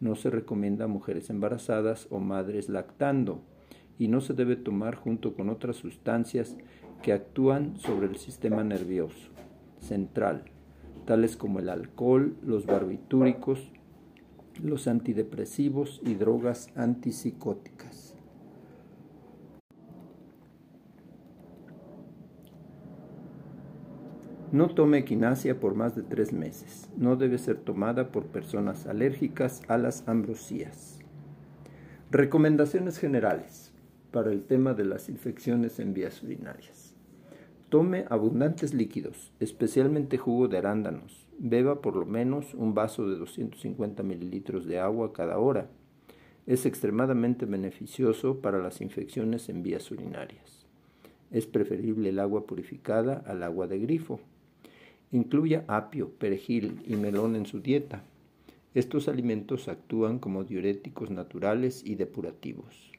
No 0.00 0.14
se 0.14 0.30
recomienda 0.30 0.86
a 0.86 0.88
mujeres 0.88 1.28
embarazadas 1.28 2.06
o 2.08 2.20
madres 2.20 2.70
lactando 2.70 3.42
y 3.98 4.08
no 4.08 4.22
se 4.22 4.32
debe 4.32 4.56
tomar 4.56 4.94
junto 4.94 5.34
con 5.34 5.50
otras 5.50 5.76
sustancias 5.76 6.56
que 7.02 7.12
actúan 7.12 7.76
sobre 7.76 8.06
el 8.06 8.16
sistema 8.16 8.64
nervioso 8.64 9.28
central, 9.80 10.44
tales 11.04 11.36
como 11.36 11.58
el 11.58 11.68
alcohol, 11.68 12.34
los 12.42 12.64
barbitúricos, 12.64 13.70
los 14.64 14.88
antidepresivos 14.88 16.00
y 16.02 16.14
drogas 16.14 16.70
antipsicóticas. 16.76 18.05
No 24.56 24.68
tome 24.68 24.96
equinacia 24.96 25.60
por 25.60 25.74
más 25.74 25.94
de 25.94 26.02
tres 26.02 26.32
meses. 26.32 26.88
No 26.96 27.16
debe 27.16 27.36
ser 27.36 27.58
tomada 27.58 28.10
por 28.10 28.24
personas 28.28 28.86
alérgicas 28.86 29.60
a 29.68 29.76
las 29.76 30.08
ambrosías. 30.08 30.98
Recomendaciones 32.10 32.98
generales 32.98 33.74
para 34.12 34.32
el 34.32 34.44
tema 34.44 34.72
de 34.72 34.86
las 34.86 35.10
infecciones 35.10 35.78
en 35.78 35.92
vías 35.92 36.22
urinarias. 36.22 36.94
Tome 37.68 38.06
abundantes 38.08 38.72
líquidos, 38.72 39.30
especialmente 39.40 40.16
jugo 40.16 40.48
de 40.48 40.56
arándanos. 40.56 41.28
Beba 41.38 41.82
por 41.82 41.94
lo 41.94 42.06
menos 42.06 42.54
un 42.54 42.72
vaso 42.72 43.06
de 43.10 43.18
250 43.18 44.02
mililitros 44.04 44.64
de 44.64 44.78
agua 44.78 45.12
cada 45.12 45.36
hora. 45.38 45.68
Es 46.46 46.64
extremadamente 46.64 47.44
beneficioso 47.44 48.40
para 48.40 48.56
las 48.56 48.80
infecciones 48.80 49.50
en 49.50 49.62
vías 49.62 49.90
urinarias. 49.90 50.66
Es 51.30 51.46
preferible 51.46 52.08
el 52.08 52.18
agua 52.18 52.46
purificada 52.46 53.22
al 53.26 53.42
agua 53.42 53.66
de 53.66 53.80
grifo. 53.80 54.18
Incluya 55.12 55.64
apio, 55.68 56.10
perejil 56.10 56.82
y 56.86 56.96
melón 56.96 57.36
en 57.36 57.46
su 57.46 57.60
dieta. 57.60 58.02
Estos 58.74 59.08
alimentos 59.08 59.68
actúan 59.68 60.18
como 60.18 60.44
diuréticos 60.44 61.10
naturales 61.10 61.82
y 61.84 61.94
depurativos. 61.94 62.92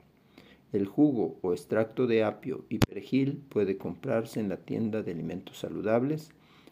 El 0.74 0.86
jugo 0.86 1.38
o 1.42 1.54
extracto 1.54 2.08
de 2.08 2.24
apio 2.24 2.66
y 2.70 2.80
perejil 2.80 3.42
puede 3.50 3.78
comprarse 3.78 4.40
en 4.40 4.50
la 4.50 4.58
tienda 4.58 5.04
de 5.04 5.12
alimentos 5.12 5.60
saludables 5.60 6.32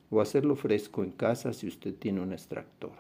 o 0.09 0.21
hacerlo 0.21 0.55
fresco 0.55 1.03
en 1.03 1.11
casa 1.11 1.53
si 1.53 1.67
usted 1.67 1.93
tiene 1.93 2.21
un 2.21 2.33
extractor. 2.33 2.93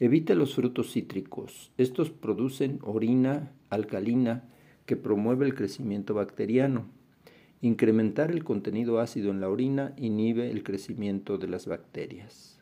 Evite 0.00 0.34
los 0.34 0.54
frutos 0.54 0.92
cítricos. 0.92 1.72
Estos 1.76 2.10
producen 2.10 2.78
orina 2.82 3.52
alcalina 3.70 4.44
que 4.86 4.96
promueve 4.96 5.44
el 5.46 5.54
crecimiento 5.54 6.14
bacteriano. 6.14 6.86
Incrementar 7.60 8.30
el 8.30 8.44
contenido 8.44 9.00
ácido 9.00 9.32
en 9.32 9.40
la 9.40 9.48
orina 9.48 9.92
inhibe 9.96 10.48
el 10.50 10.62
crecimiento 10.62 11.38
de 11.38 11.48
las 11.48 11.66
bacterias. 11.66 12.60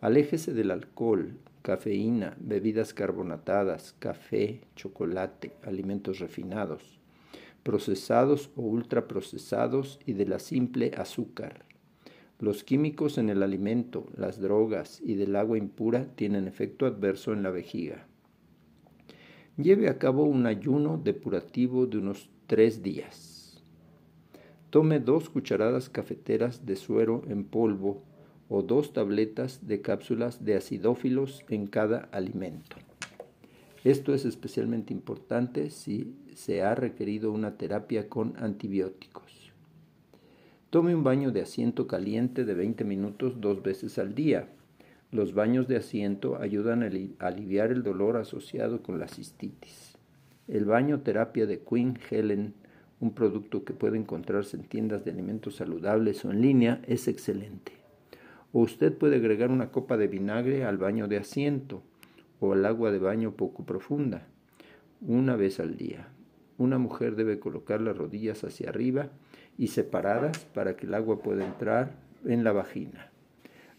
Aléjese 0.00 0.52
del 0.52 0.72
alcohol, 0.72 1.38
cafeína, 1.62 2.36
bebidas 2.40 2.92
carbonatadas, 2.92 3.94
café, 4.00 4.62
chocolate, 4.74 5.52
alimentos 5.62 6.18
refinados, 6.18 6.98
procesados 7.62 8.50
o 8.56 8.62
ultraprocesados 8.62 10.00
y 10.06 10.14
de 10.14 10.26
la 10.26 10.40
simple 10.40 10.90
azúcar. 10.96 11.64
Los 12.40 12.64
químicos 12.64 13.18
en 13.18 13.30
el 13.30 13.44
alimento, 13.44 14.08
las 14.16 14.40
drogas 14.40 15.00
y 15.04 15.14
del 15.14 15.36
agua 15.36 15.56
impura 15.56 16.04
tienen 16.16 16.48
efecto 16.48 16.84
adverso 16.86 17.32
en 17.32 17.44
la 17.44 17.50
vejiga. 17.50 18.08
Lleve 19.56 19.88
a 19.88 19.98
cabo 19.98 20.24
un 20.24 20.46
ayuno 20.46 21.00
depurativo 21.02 21.86
de 21.86 21.98
unos 21.98 22.28
tres 22.48 22.82
días. 22.82 23.35
Tome 24.76 25.00
dos 25.00 25.30
cucharadas 25.30 25.88
cafeteras 25.88 26.66
de 26.66 26.76
suero 26.76 27.22
en 27.30 27.44
polvo 27.44 28.02
o 28.50 28.60
dos 28.60 28.92
tabletas 28.92 29.66
de 29.66 29.80
cápsulas 29.80 30.44
de 30.44 30.54
acidófilos 30.54 31.42
en 31.48 31.66
cada 31.66 32.10
alimento. 32.12 32.76
Esto 33.84 34.12
es 34.12 34.26
especialmente 34.26 34.92
importante 34.92 35.70
si 35.70 36.14
se 36.34 36.60
ha 36.62 36.74
requerido 36.74 37.32
una 37.32 37.56
terapia 37.56 38.10
con 38.10 38.34
antibióticos. 38.36 39.50
Tome 40.68 40.94
un 40.94 41.04
baño 41.04 41.32
de 41.32 41.40
asiento 41.40 41.86
caliente 41.86 42.44
de 42.44 42.52
20 42.52 42.84
minutos 42.84 43.40
dos 43.40 43.62
veces 43.62 43.98
al 43.98 44.14
día. 44.14 44.50
Los 45.10 45.32
baños 45.32 45.68
de 45.68 45.76
asiento 45.78 46.36
ayudan 46.38 46.82
a 46.82 47.26
aliviar 47.26 47.70
el 47.70 47.82
dolor 47.82 48.18
asociado 48.18 48.82
con 48.82 48.98
la 48.98 49.08
cistitis. 49.08 49.96
El 50.48 50.66
baño 50.66 51.00
terapia 51.00 51.46
de 51.46 51.60
Queen 51.60 51.98
Helen 52.10 52.52
un 53.00 53.12
producto 53.12 53.64
que 53.64 53.74
puede 53.74 53.98
encontrarse 53.98 54.56
en 54.56 54.64
tiendas 54.64 55.04
de 55.04 55.10
alimentos 55.10 55.56
saludables 55.56 56.24
o 56.24 56.30
en 56.30 56.40
línea, 56.40 56.80
es 56.86 57.08
excelente. 57.08 57.72
O 58.52 58.60
usted 58.60 58.92
puede 58.92 59.16
agregar 59.16 59.50
una 59.50 59.70
copa 59.70 59.96
de 59.96 60.08
vinagre 60.08 60.64
al 60.64 60.78
baño 60.78 61.08
de 61.08 61.18
asiento 61.18 61.82
o 62.40 62.52
al 62.52 62.64
agua 62.64 62.90
de 62.90 62.98
baño 62.98 63.32
poco 63.32 63.64
profunda, 63.64 64.26
una 65.00 65.36
vez 65.36 65.60
al 65.60 65.76
día. 65.76 66.08
Una 66.58 66.78
mujer 66.78 67.16
debe 67.16 67.38
colocar 67.38 67.82
las 67.82 67.96
rodillas 67.96 68.44
hacia 68.44 68.70
arriba 68.70 69.10
y 69.58 69.68
separadas 69.68 70.46
para 70.54 70.76
que 70.76 70.86
el 70.86 70.94
agua 70.94 71.20
pueda 71.20 71.44
entrar 71.44 71.96
en 72.24 72.44
la 72.44 72.52
vagina. 72.52 73.10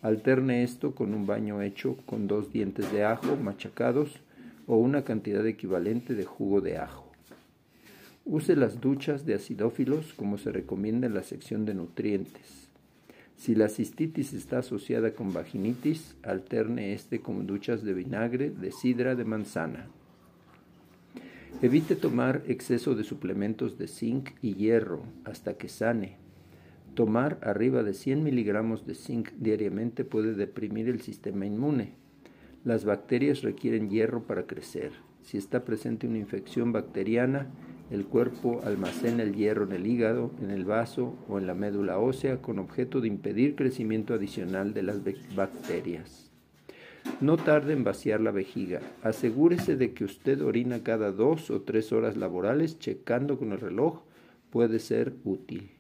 Alterne 0.03 0.63
esto 0.63 0.93
con 0.93 1.15
un 1.15 1.25
baño 1.25 1.62
hecho 1.63 1.97
con 2.06 2.27
dos 2.27 2.51
dientes 2.51 2.91
de 2.91 3.03
ajo 3.03 3.36
machacados 3.36 4.21
o 4.67 4.77
una 4.77 5.03
cantidad 5.03 5.45
equivalente 5.47 6.13
de 6.13 6.25
jugo 6.25 6.62
de 6.62 6.77
ajo. 6.77 7.06
Use 8.29 8.57
las 8.57 8.81
duchas 8.81 9.25
de 9.25 9.35
acidófilos 9.35 10.11
como 10.11 10.37
se 10.37 10.51
recomienda 10.51 11.07
en 11.07 11.13
la 11.13 11.23
sección 11.23 11.63
de 11.63 11.73
nutrientes. 11.73 12.67
Si 13.37 13.55
la 13.55 13.69
cistitis 13.69 14.33
está 14.33 14.59
asociada 14.59 15.13
con 15.13 15.31
vaginitis, 15.31 16.17
alterne 16.23 16.91
este 16.91 17.21
con 17.21 17.47
duchas 17.47 17.83
de 17.83 17.93
vinagre 17.93 18.49
de 18.49 18.73
sidra 18.73 19.15
de 19.15 19.23
manzana. 19.23 19.87
Evite 21.61 21.95
tomar 21.95 22.43
exceso 22.47 22.95
de 22.95 23.05
suplementos 23.05 23.77
de 23.77 23.87
zinc 23.87 24.31
y 24.41 24.55
hierro 24.55 25.03
hasta 25.23 25.53
que 25.53 25.69
sane. 25.69 26.17
Tomar 26.95 27.39
arriba 27.41 27.81
de 27.81 27.93
100 27.93 28.25
miligramos 28.25 28.85
de 28.85 28.95
zinc 28.95 29.29
diariamente 29.39 30.03
puede 30.03 30.33
deprimir 30.33 30.89
el 30.89 30.99
sistema 30.99 31.45
inmune. 31.45 31.93
Las 32.65 32.83
bacterias 32.83 33.41
requieren 33.41 33.89
hierro 33.89 34.23
para 34.23 34.47
crecer. 34.47 34.91
Si 35.21 35.37
está 35.37 35.63
presente 35.63 36.07
una 36.07 36.17
infección 36.17 36.73
bacteriana, 36.73 37.47
el 37.89 38.06
cuerpo 38.06 38.62
almacena 38.65 39.23
el 39.23 39.34
hierro 39.34 39.63
en 39.63 39.71
el 39.71 39.88
hígado, 39.88 40.32
en 40.41 40.52
el 40.52 40.65
vaso 40.65 41.15
o 41.30 41.38
en 41.38 41.47
la 41.47 41.54
médula 41.54 42.00
ósea 42.00 42.41
con 42.41 42.60
objeto 42.60 43.00
de 43.00 43.08
impedir 43.08 43.56
crecimiento 43.56 44.13
adicional 44.13 44.73
de 44.73 44.84
las 44.84 45.02
bacterias. 45.36 46.32
No 47.21 47.38
tarde 47.38 47.73
en 47.73 47.86
vaciar 47.86 48.19
la 48.19 48.32
vejiga. 48.32 48.82
Asegúrese 49.02 49.78
de 49.78 49.93
que 49.93 50.04
usted 50.04 50.41
orina 50.41 50.84
cada 50.84 51.12
dos 51.12 51.50
o 51.50 51.62
tres 51.62 51.93
horas 51.93 52.17
laborales, 52.17 52.80
checando 52.80 53.39
con 53.39 53.54
el 53.54 53.60
reloj. 53.60 54.02
Puede 54.50 54.80
ser 54.80 55.13
útil. 55.23 55.71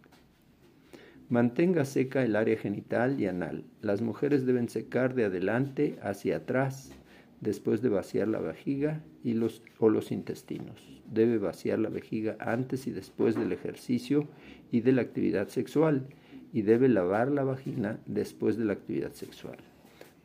Mantenga 1.29 1.83
seca 1.83 2.23
el 2.23 2.37
área 2.37 2.57
genital 2.57 3.19
y 3.19 3.25
anal. 3.25 3.65
Las 3.81 4.01
mujeres 4.01 4.45
deben 4.45 4.69
secar 4.69 5.13
de 5.13 5.25
adelante 5.25 5.99
hacia 6.01 6.37
atrás 6.37 6.93
después 7.41 7.81
de 7.81 7.89
vaciar 7.89 8.27
la 8.27 8.39
vejiga 8.39 9.03
y 9.23 9.33
los, 9.33 9.61
o 9.79 9.89
los 9.89 10.11
intestinos. 10.11 10.81
Debe 11.11 11.37
vaciar 11.37 11.79
la 11.79 11.89
vejiga 11.89 12.35
antes 12.39 12.87
y 12.87 12.91
después 12.91 13.35
del 13.35 13.51
ejercicio 13.51 14.27
y 14.71 14.81
de 14.81 14.91
la 14.91 15.01
actividad 15.01 15.47
sexual 15.47 16.07
y 16.53 16.63
debe 16.63 16.89
lavar 16.89 17.29
la 17.29 17.43
vagina 17.43 17.99
después 18.05 18.57
de 18.57 18.65
la 18.65 18.73
actividad 18.73 19.11
sexual. 19.13 19.57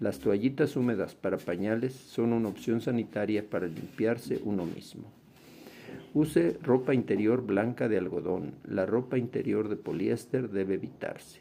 Las 0.01 0.19
toallitas 0.19 0.77
húmedas 0.77 1.15
para 1.15 1.39
pañales 1.39 1.93
son 1.95 2.33
una 2.33 2.49
opción 2.49 2.81
sanitaria 2.81 3.49
para 3.49 3.69
limpiarse 3.69 4.41
uno 4.45 4.65
mismo. 4.67 5.13
Use 6.15 6.59
ropa 6.63 6.93
interior 6.93 7.47
blanca 7.47 7.89
de 7.89 7.99
algodón. 7.99 8.55
La 8.65 8.85
ropa 8.85 9.17
interior 9.17 9.69
de 9.69 9.77
poliéster 9.77 10.51
debe 10.51 10.75
evitarse. 10.75 11.41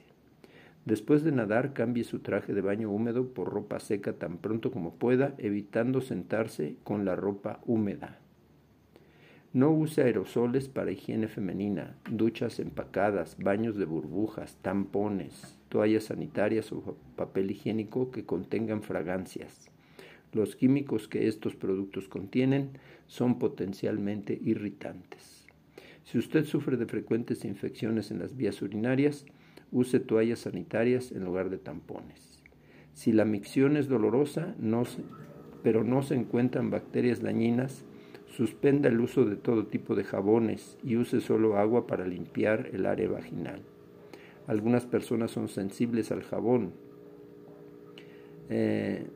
Después 0.86 1.24
de 1.24 1.32
nadar, 1.32 1.74
cambie 1.74 2.04
su 2.04 2.20
traje 2.20 2.54
de 2.54 2.62
baño 2.62 2.90
húmedo 2.90 3.28
por 3.34 3.50
ropa 3.50 3.80
seca 3.80 4.14
tan 4.14 4.38
pronto 4.38 4.72
como 4.72 4.96
pueda, 4.96 5.36
evitando 5.38 6.02
sentarse 6.02 6.76
con 6.84 7.06
la 7.06 7.16
ropa 7.16 7.60
húmeda. 7.66 8.20
No 9.54 9.70
use 9.70 10.02
aerosoles 10.02 10.70
para 10.70 10.92
higiene 10.92 11.28
femenina, 11.28 11.98
duchas 12.10 12.60
empacadas, 12.60 13.38
baños 13.38 13.76
de 13.76 13.84
burbujas, 13.84 14.56
tampones, 14.62 15.58
toallas 15.68 16.06
sanitarias 16.06 16.72
o 16.72 16.96
papel 17.18 17.52
higiénico 17.52 18.12
que 18.12 18.26
contengan 18.26 18.82
fragancias. 18.82 19.70
Los 20.32 20.56
químicos 20.56 21.10
que 21.10 21.28
estos 21.28 21.56
productos 21.56 22.08
contienen 22.08 22.70
son 23.08 23.40
potencialmente 23.40 24.40
irritantes. 24.42 25.46
Si 26.06 26.18
usted 26.18 26.46
sufre 26.46 26.78
de 26.78 26.86
frecuentes 26.86 27.44
infecciones 27.44 28.10
en 28.10 28.20
las 28.20 28.38
vías 28.38 28.62
urinarias, 28.62 29.26
use 29.72 30.00
toallas 30.00 30.40
sanitarias 30.40 31.12
en 31.12 31.24
lugar 31.24 31.50
de 31.50 31.58
tampones. 31.58 32.42
Si 32.94 33.12
la 33.12 33.26
micción 33.26 33.78
es 33.78 33.88
dolorosa, 33.88 34.56
pero 35.64 35.84
no 35.84 36.04
se 36.04 36.16
encuentran 36.16 36.70
bacterias 36.70 37.22
dañinas, 37.22 37.86
suspenda 38.28 38.90
el 38.90 39.00
uso 39.00 39.26
de 39.26 39.36
todo 39.36 39.68
tipo 39.68 39.96
de 39.96 40.04
jabones 40.04 40.78
y 40.84 40.96
use 40.96 41.22
solo 41.22 41.58
agua 41.58 41.88
para 41.88 42.06
limpiar 42.06 42.70
el 42.74 42.86
área 42.86 43.10
vaginal. 43.10 43.62
Algunas 44.48 44.86
personas 44.86 45.32
son 45.32 45.48
sensibles 45.48 46.12
al 46.12 46.24
jabón. 46.24 46.72
Eh, 48.50 49.08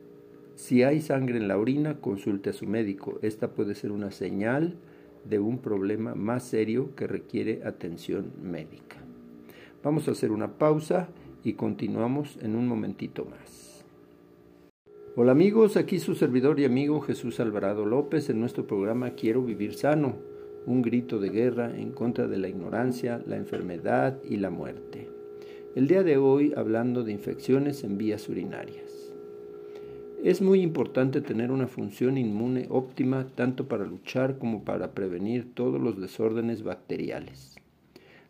si 0.54 0.82
hay 0.82 1.00
sangre 1.00 1.36
en 1.36 1.48
la 1.48 1.58
orina, 1.58 2.00
consulte 2.00 2.50
a 2.50 2.54
su 2.54 2.66
médico. 2.66 3.18
Esta 3.22 3.52
puede 3.52 3.74
ser 3.74 3.92
una 3.92 4.10
señal 4.10 4.76
de 5.24 5.38
un 5.38 5.58
problema 5.58 6.14
más 6.14 6.44
serio 6.44 6.94
que 6.94 7.06
requiere 7.06 7.62
atención 7.64 8.32
médica. 8.42 9.05
Vamos 9.82 10.08
a 10.08 10.12
hacer 10.12 10.32
una 10.32 10.58
pausa 10.58 11.08
y 11.44 11.52
continuamos 11.52 12.38
en 12.42 12.56
un 12.56 12.66
momentito 12.66 13.24
más. 13.24 13.84
Hola 15.14 15.32
amigos, 15.32 15.76
aquí 15.76 15.98
su 15.98 16.14
servidor 16.14 16.58
y 16.60 16.64
amigo 16.64 17.00
Jesús 17.00 17.40
Alvarado 17.40 17.86
López 17.86 18.28
en 18.28 18.40
nuestro 18.40 18.66
programa 18.66 19.10
Quiero 19.10 19.42
vivir 19.42 19.74
sano, 19.74 20.16
un 20.66 20.82
grito 20.82 21.20
de 21.20 21.30
guerra 21.30 21.76
en 21.76 21.92
contra 21.92 22.26
de 22.26 22.38
la 22.38 22.48
ignorancia, 22.48 23.22
la 23.26 23.36
enfermedad 23.36 24.18
y 24.28 24.36
la 24.36 24.50
muerte. 24.50 25.08
El 25.74 25.88
día 25.88 26.02
de 26.02 26.16
hoy 26.16 26.52
hablando 26.56 27.04
de 27.04 27.12
infecciones 27.12 27.84
en 27.84 27.96
vías 27.96 28.28
urinarias. 28.28 29.12
Es 30.22 30.42
muy 30.42 30.62
importante 30.62 31.20
tener 31.20 31.50
una 31.52 31.68
función 31.68 32.18
inmune 32.18 32.66
óptima 32.70 33.26
tanto 33.34 33.68
para 33.68 33.84
luchar 33.84 34.38
como 34.38 34.64
para 34.64 34.92
prevenir 34.92 35.54
todos 35.54 35.80
los 35.80 36.00
desórdenes 36.00 36.62
bacteriales. 36.62 37.55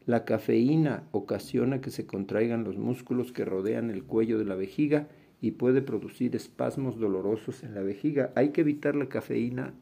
La 0.07 0.25
cafeína 0.25 1.03
ocasiona 1.11 1.81
que 1.81 1.91
se 1.91 2.07
contraigan 2.07 2.63
los 2.63 2.79
músculos 2.79 3.33
que 3.33 3.45
rodean 3.45 3.91
el 3.91 4.05
cuello 4.05 4.39
de 4.39 4.45
la 4.45 4.55
vejiga 4.55 5.09
y 5.41 5.51
puede 5.51 5.83
producir 5.83 6.37
espasmos 6.37 7.01
dolorosos 7.01 7.65
en 7.65 7.75
la 7.75 7.83
vejiga. 7.83 8.31
Hay 8.37 8.51
que 8.51 8.61
evitar 8.61 8.95
la 8.95 9.09
cafeína 9.09 9.75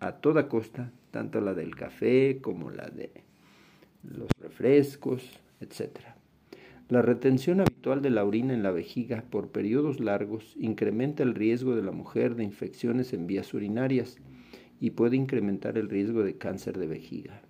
a 0.00 0.12
toda 0.12 0.48
costa, 0.48 0.92
tanto 1.10 1.42
la 1.42 1.52
del 1.52 1.76
café 1.76 2.38
como 2.40 2.70
la 2.70 2.86
de 2.88 3.10
los 4.02 4.30
refrescos, 4.40 5.22
etc. 5.60 6.00
La 6.88 7.02
retención 7.02 7.60
habitual 7.60 8.00
de 8.00 8.10
la 8.10 8.24
orina 8.24 8.54
en 8.54 8.62
la 8.62 8.70
vejiga 8.70 9.24
por 9.28 9.48
periodos 9.48 10.00
largos 10.00 10.54
incrementa 10.58 11.22
el 11.22 11.34
riesgo 11.34 11.76
de 11.76 11.82
la 11.82 11.92
mujer 11.92 12.34
de 12.34 12.44
infecciones 12.44 13.12
en 13.12 13.26
vías 13.26 13.52
urinarias 13.52 14.16
y 14.80 14.90
puede 14.90 15.16
incrementar 15.16 15.76
el 15.76 15.90
riesgo 15.90 16.22
de 16.22 16.38
cáncer 16.38 16.78
de 16.78 16.86
vejiga. 16.86 17.42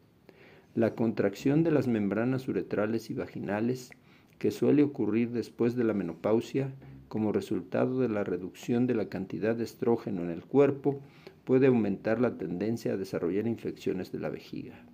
La 0.77 0.95
contracción 0.95 1.63
de 1.63 1.71
las 1.71 1.89
membranas 1.89 2.49
uretrales 2.49 3.09
y 3.09 3.15
vaginales, 3.15 3.93
que 4.39 4.51
suele 4.51 4.83
ocurrir 4.83 5.31
después 5.31 5.75
de 5.75 5.85
la 5.85 5.95
menopausia 5.95 6.75
como 7.09 7.33
resultado 7.33 8.01
de 8.01 8.11
la 8.11 8.25
reducción 8.25 8.87
de 8.87 8.95
la 8.95 9.09
cantidad 9.09 9.57
de 9.57 9.65
estrógeno 9.65 10.21
en 10.21 10.29
el 10.29 10.45
cuerpo, 10.45 11.01
puede 11.45 11.69
aumentar 11.69 12.21
la 12.21 12.37
tendencia 12.37 12.93
a 12.93 12.97
desarrollar 12.99 13.47
infecciones 13.47 14.13
de 14.13 14.19
la 14.19 14.29
vejiga. 14.29 14.85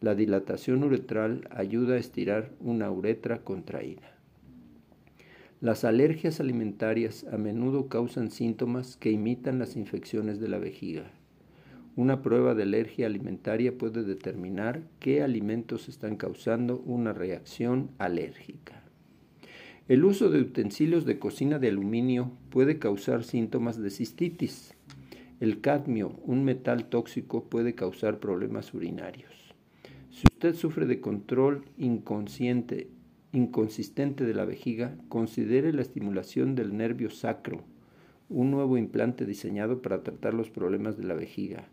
La 0.00 0.14
dilatación 0.14 0.82
uretral 0.82 1.46
ayuda 1.50 1.96
a 1.96 1.98
estirar 1.98 2.52
una 2.60 2.90
uretra 2.90 3.44
contraída. 3.44 4.16
Las 5.60 5.84
alergias 5.84 6.40
alimentarias 6.40 7.26
a 7.30 7.36
menudo 7.36 7.88
causan 7.88 8.30
síntomas 8.30 8.96
que 8.96 9.10
imitan 9.10 9.58
las 9.58 9.76
infecciones 9.76 10.40
de 10.40 10.48
la 10.48 10.58
vejiga. 10.58 11.10
Una 11.98 12.22
prueba 12.22 12.54
de 12.54 12.62
alergia 12.62 13.06
alimentaria 13.06 13.76
puede 13.76 14.04
determinar 14.04 14.82
qué 15.00 15.24
alimentos 15.24 15.88
están 15.88 16.14
causando 16.14 16.78
una 16.86 17.12
reacción 17.12 17.90
alérgica. 17.98 18.84
El 19.88 20.04
uso 20.04 20.30
de 20.30 20.40
utensilios 20.40 21.06
de 21.06 21.18
cocina 21.18 21.58
de 21.58 21.66
aluminio 21.66 22.30
puede 22.50 22.78
causar 22.78 23.24
síntomas 23.24 23.82
de 23.82 23.90
cistitis. 23.90 24.76
El 25.40 25.60
cadmio, 25.60 26.12
un 26.22 26.44
metal 26.44 26.88
tóxico, 26.88 27.42
puede 27.42 27.74
causar 27.74 28.20
problemas 28.20 28.72
urinarios. 28.74 29.52
Si 30.12 30.22
usted 30.32 30.54
sufre 30.54 30.86
de 30.86 31.00
control 31.00 31.64
inconsciente, 31.78 32.86
inconsistente 33.32 34.24
de 34.24 34.34
la 34.34 34.44
vejiga, 34.44 34.96
considere 35.08 35.72
la 35.72 35.82
estimulación 35.82 36.54
del 36.54 36.76
nervio 36.76 37.10
sacro, 37.10 37.64
un 38.28 38.52
nuevo 38.52 38.78
implante 38.78 39.26
diseñado 39.26 39.82
para 39.82 40.04
tratar 40.04 40.32
los 40.32 40.48
problemas 40.48 40.96
de 40.96 41.02
la 41.02 41.14
vejiga. 41.14 41.66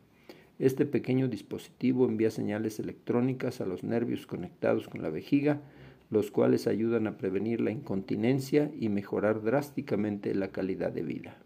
Este 0.57 0.85
pequeño 0.85 1.27
dispositivo 1.27 2.05
envía 2.07 2.31
señales 2.31 2.79
electrónicas 2.79 3.59
a 3.59 3.65
los 3.65 3.83
nervios 3.83 4.25
conectados 4.25 4.87
con 4.87 5.01
la 5.01 5.09
vejiga, 5.09 5.61
los 6.09 6.31
cuales 6.31 6.67
ayudan 6.67 7.07
a 7.07 7.17
prevenir 7.17 7.59
la 7.59 7.71
incontinencia 7.71 8.71
y 8.79 8.87
mejorar 8.87 9.41
drásticamente 9.41 10.33
la 10.33 10.49
calidad 10.49 10.93
de 10.93 11.03
vida. 11.03 11.37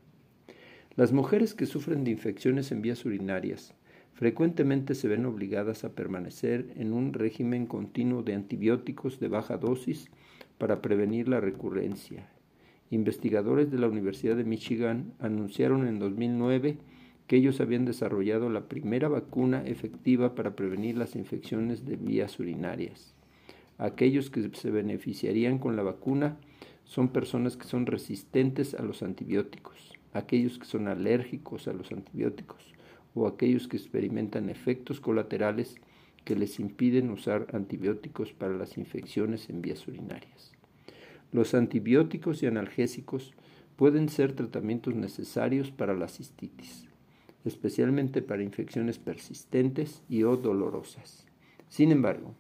Las 0.95 1.11
mujeres 1.11 1.55
que 1.55 1.65
sufren 1.65 2.03
de 2.03 2.11
infecciones 2.11 2.71
en 2.71 2.81
vías 2.81 3.03
urinarias 3.05 3.73
frecuentemente 4.13 4.95
se 4.95 5.07
ven 5.07 5.25
obligadas 5.25 5.85
a 5.85 5.93
permanecer 5.93 6.73
en 6.75 6.93
un 6.93 7.13
régimen 7.13 7.65
continuo 7.65 8.21
de 8.21 8.35
antibióticos 8.35 9.19
de 9.19 9.29
baja 9.29 9.57
dosis 9.57 10.09
para 10.57 10.81
prevenir 10.81 11.29
la 11.29 11.39
recurrencia. 11.39 12.29
Investigadores 12.91 13.71
de 13.71 13.79
la 13.79 13.87
Universidad 13.87 14.35
de 14.35 14.43
Michigan 14.43 15.13
anunciaron 15.19 15.87
en 15.87 15.99
2009 15.99 16.77
que 17.29 17.35
ellos 17.35 17.61
habían 17.61 17.85
desarrollado 17.85 18.49
la 18.49 18.67
primera 18.67 19.07
vacuna 19.07 19.63
efectiva 19.63 20.33
para 20.33 20.55
prevenir 20.55 20.97
las 20.97 21.15
infecciones 21.15 21.85
de 21.85 21.95
vías 21.95 22.39
urinarias. 22.39 23.13
Aquellos 23.77 24.31
que 24.31 24.49
se 24.51 24.71
beneficiarían 24.71 25.59
con 25.59 25.75
la 25.75 25.83
vacuna 25.83 26.37
son 26.85 27.09
personas 27.09 27.55
que 27.55 27.67
son 27.67 27.85
resistentes 27.85 28.73
a 28.73 28.81
los 28.81 29.03
antibióticos, 29.03 29.93
aquellos 30.11 30.57
que 30.57 30.65
son 30.65 30.87
alérgicos 30.87 31.67
a 31.67 31.73
los 31.73 31.91
antibióticos 31.91 32.73
o 33.13 33.27
aquellos 33.27 33.67
que 33.67 33.77
experimentan 33.77 34.49
efectos 34.49 34.99
colaterales 34.99 35.75
que 36.25 36.35
les 36.35 36.59
impiden 36.59 37.11
usar 37.11 37.45
antibióticos 37.53 38.33
para 38.33 38.57
las 38.57 38.75
infecciones 38.75 39.51
en 39.51 39.61
vías 39.61 39.87
urinarias. 39.87 40.51
Los 41.31 41.53
antibióticos 41.53 42.41
y 42.41 42.47
analgésicos 42.47 43.35
pueden 43.75 44.09
ser 44.09 44.33
tratamientos 44.33 44.95
necesarios 44.95 45.69
para 45.69 45.93
la 45.93 46.07
cistitis, 46.07 46.88
especialmente 47.45 48.21
para 48.21 48.43
infecciones 48.43 48.99
persistentes 48.99 50.01
y 50.09 50.23
o 50.23 50.37
dolorosas. 50.37 51.25
Sin 51.69 51.91
embargo, 51.91 52.33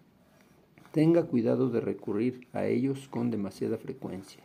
tenga 0.91 1.23
cuidado 1.23 1.69
de 1.69 1.81
recurrir 1.81 2.47
a 2.53 2.65
ellos 2.65 3.07
con 3.07 3.31
demasiada 3.31 3.77
frecuencia. 3.77 4.43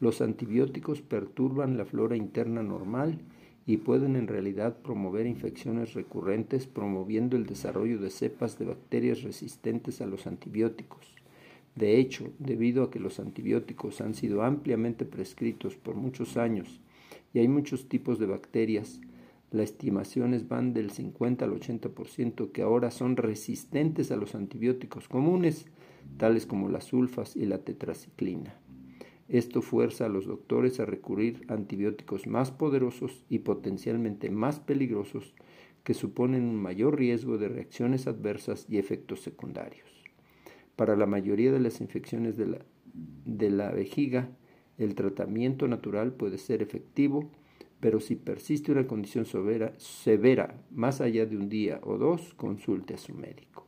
Los 0.00 0.20
antibióticos 0.20 1.02
perturban 1.02 1.76
la 1.76 1.84
flora 1.84 2.16
interna 2.16 2.62
normal 2.62 3.18
y 3.66 3.78
pueden 3.78 4.14
en 4.16 4.28
realidad 4.28 4.76
promover 4.78 5.26
infecciones 5.26 5.94
recurrentes 5.94 6.66
promoviendo 6.66 7.36
el 7.36 7.46
desarrollo 7.46 7.98
de 7.98 8.10
cepas 8.10 8.58
de 8.58 8.66
bacterias 8.66 9.22
resistentes 9.22 10.00
a 10.00 10.06
los 10.06 10.26
antibióticos. 10.26 11.14
De 11.74 11.98
hecho, 11.98 12.32
debido 12.38 12.84
a 12.84 12.90
que 12.90 13.00
los 13.00 13.20
antibióticos 13.20 14.00
han 14.00 14.14
sido 14.14 14.42
ampliamente 14.42 15.04
prescritos 15.04 15.76
por 15.76 15.94
muchos 15.94 16.36
años 16.36 16.80
y 17.34 17.40
hay 17.40 17.48
muchos 17.48 17.88
tipos 17.88 18.18
de 18.18 18.26
bacterias, 18.26 19.00
las 19.50 19.70
estimaciones 19.70 20.48
van 20.48 20.74
del 20.74 20.90
50 20.90 21.44
al 21.44 21.52
80% 21.52 22.52
que 22.52 22.62
ahora 22.62 22.90
son 22.90 23.16
resistentes 23.16 24.10
a 24.10 24.16
los 24.16 24.34
antibióticos 24.34 25.08
comunes, 25.08 25.66
tales 26.16 26.46
como 26.46 26.68
las 26.68 26.84
sulfas 26.84 27.36
y 27.36 27.46
la 27.46 27.58
tetraciclina. 27.58 28.58
Esto 29.28 29.60
fuerza 29.60 30.06
a 30.06 30.08
los 30.08 30.26
doctores 30.26 30.78
a 30.78 30.86
recurrir 30.86 31.44
a 31.48 31.54
antibióticos 31.54 32.26
más 32.26 32.52
poderosos 32.52 33.24
y 33.28 33.40
potencialmente 33.40 34.30
más 34.30 34.60
peligrosos 34.60 35.34
que 35.82 35.94
suponen 35.94 36.44
un 36.44 36.56
mayor 36.56 36.98
riesgo 36.98 37.38
de 37.38 37.48
reacciones 37.48 38.06
adversas 38.06 38.66
y 38.68 38.78
efectos 38.78 39.20
secundarios. 39.20 39.88
Para 40.74 40.96
la 40.96 41.06
mayoría 41.06 41.52
de 41.52 41.60
las 41.60 41.80
infecciones 41.80 42.36
de 42.36 42.46
la, 42.46 42.58
de 43.24 43.50
la 43.50 43.70
vejiga, 43.70 44.28
el 44.78 44.94
tratamiento 44.94 45.66
natural 45.68 46.12
puede 46.12 46.38
ser 46.38 46.62
efectivo, 46.62 47.30
pero 47.80 48.00
si 48.00 48.16
persiste 48.16 48.72
una 48.72 48.86
condición 48.86 49.26
severa, 49.26 49.74
severa 49.78 50.62
más 50.70 51.00
allá 51.00 51.26
de 51.26 51.36
un 51.36 51.48
día 51.48 51.80
o 51.82 51.98
dos, 51.98 52.34
consulte 52.34 52.94
a 52.94 52.98
su 52.98 53.14
médico. 53.14 53.66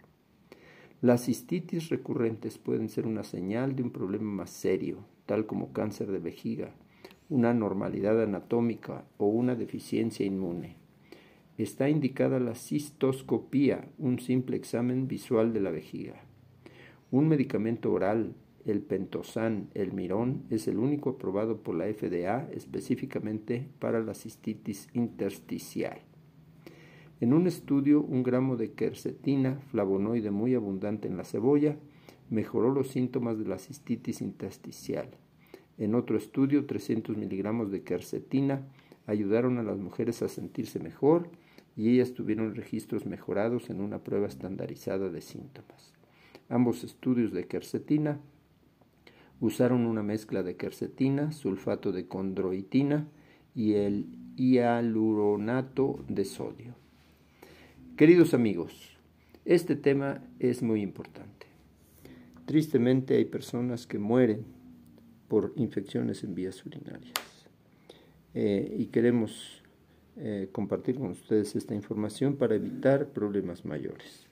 Las 1.00 1.26
cistitis 1.26 1.90
recurrentes 1.90 2.58
pueden 2.58 2.88
ser 2.88 3.06
una 3.06 3.22
señal 3.22 3.76
de 3.76 3.84
un 3.84 3.90
problema 3.90 4.30
más 4.30 4.50
serio, 4.50 5.04
tal 5.26 5.46
como 5.46 5.72
cáncer 5.72 6.10
de 6.10 6.18
vejiga, 6.18 6.74
una 7.28 7.50
anormalidad 7.50 8.20
anatómica 8.22 9.04
o 9.16 9.26
una 9.26 9.54
deficiencia 9.54 10.26
inmune. 10.26 10.76
Está 11.56 11.88
indicada 11.88 12.40
la 12.40 12.54
cistoscopía, 12.54 13.88
un 13.98 14.18
simple 14.18 14.56
examen 14.56 15.06
visual 15.06 15.52
de 15.52 15.60
la 15.60 15.70
vejiga. 15.70 16.24
Un 17.10 17.28
medicamento 17.28 17.92
oral 17.92 18.34
el 18.68 18.82
pentosan, 18.82 19.68
el 19.74 19.92
mirón, 19.92 20.44
es 20.50 20.68
el 20.68 20.78
único 20.78 21.10
aprobado 21.10 21.58
por 21.62 21.74
la 21.74 21.86
FDA 21.86 22.48
específicamente 22.52 23.66
para 23.78 24.00
la 24.00 24.14
cistitis 24.14 24.88
intersticial. 24.92 26.00
En 27.20 27.32
un 27.32 27.46
estudio, 27.46 28.00
un 28.00 28.22
gramo 28.22 28.56
de 28.56 28.72
quercetina, 28.72 29.60
flavonoide 29.70 30.30
muy 30.30 30.54
abundante 30.54 31.08
en 31.08 31.16
la 31.16 31.24
cebolla, 31.24 31.76
mejoró 32.30 32.72
los 32.72 32.88
síntomas 32.88 33.38
de 33.38 33.46
la 33.46 33.58
cistitis 33.58 34.20
intersticial. 34.20 35.08
En 35.78 35.94
otro 35.94 36.16
estudio, 36.16 36.66
300 36.66 37.16
miligramos 37.16 37.70
de 37.70 37.82
quercetina 37.82 38.66
ayudaron 39.06 39.58
a 39.58 39.62
las 39.62 39.78
mujeres 39.78 40.22
a 40.22 40.28
sentirse 40.28 40.78
mejor 40.78 41.30
y 41.76 41.90
ellas 41.90 42.12
tuvieron 42.12 42.54
registros 42.54 43.06
mejorados 43.06 43.70
en 43.70 43.80
una 43.80 44.04
prueba 44.04 44.26
estandarizada 44.26 45.08
de 45.08 45.20
síntomas. 45.20 45.92
Ambos 46.48 46.84
estudios 46.84 47.32
de 47.32 47.46
quercetina 47.46 48.20
Usaron 49.40 49.86
una 49.86 50.02
mezcla 50.02 50.42
de 50.42 50.56
quercetina, 50.56 51.30
sulfato 51.30 51.92
de 51.92 52.08
condroitina 52.08 53.06
y 53.54 53.74
el 53.74 54.06
hialuronato 54.36 56.04
de 56.08 56.24
sodio. 56.24 56.74
Queridos 57.96 58.34
amigos, 58.34 58.96
este 59.44 59.76
tema 59.76 60.22
es 60.40 60.62
muy 60.62 60.82
importante. 60.82 61.46
Tristemente 62.46 63.16
hay 63.16 63.26
personas 63.26 63.86
que 63.86 63.98
mueren 63.98 64.44
por 65.28 65.52
infecciones 65.56 66.24
en 66.24 66.34
vías 66.34 66.64
urinarias 66.64 67.12
eh, 68.34 68.74
y 68.76 68.86
queremos 68.86 69.62
eh, 70.16 70.48
compartir 70.50 70.96
con 70.96 71.10
ustedes 71.10 71.54
esta 71.54 71.74
información 71.74 72.36
para 72.36 72.56
evitar 72.56 73.10
problemas 73.10 73.64
mayores. 73.64 74.26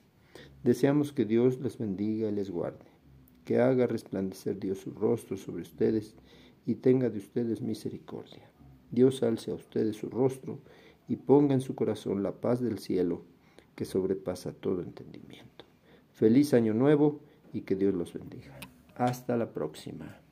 Deseamos 0.64 1.12
que 1.12 1.24
Dios 1.24 1.60
les 1.60 1.78
bendiga 1.78 2.28
y 2.28 2.32
les 2.32 2.50
guarde 2.50 2.85
que 3.46 3.60
haga 3.60 3.86
resplandecer 3.86 4.58
Dios 4.58 4.78
su 4.78 4.90
rostro 4.90 5.36
sobre 5.36 5.62
ustedes 5.62 6.16
y 6.66 6.74
tenga 6.74 7.08
de 7.08 7.18
ustedes 7.18 7.62
misericordia. 7.62 8.50
Dios 8.90 9.22
alce 9.22 9.52
a 9.52 9.54
ustedes 9.54 9.96
su 9.96 10.10
rostro 10.10 10.58
y 11.08 11.14
ponga 11.16 11.54
en 11.54 11.60
su 11.60 11.76
corazón 11.76 12.24
la 12.24 12.32
paz 12.32 12.60
del 12.60 12.78
cielo 12.78 13.22
que 13.76 13.84
sobrepasa 13.84 14.52
todo 14.52 14.82
entendimiento. 14.82 15.64
Feliz 16.12 16.54
año 16.54 16.74
nuevo 16.74 17.20
y 17.52 17.60
que 17.60 17.76
Dios 17.76 17.94
los 17.94 18.12
bendiga. 18.14 18.58
Hasta 18.96 19.36
la 19.36 19.52
próxima. 19.52 20.25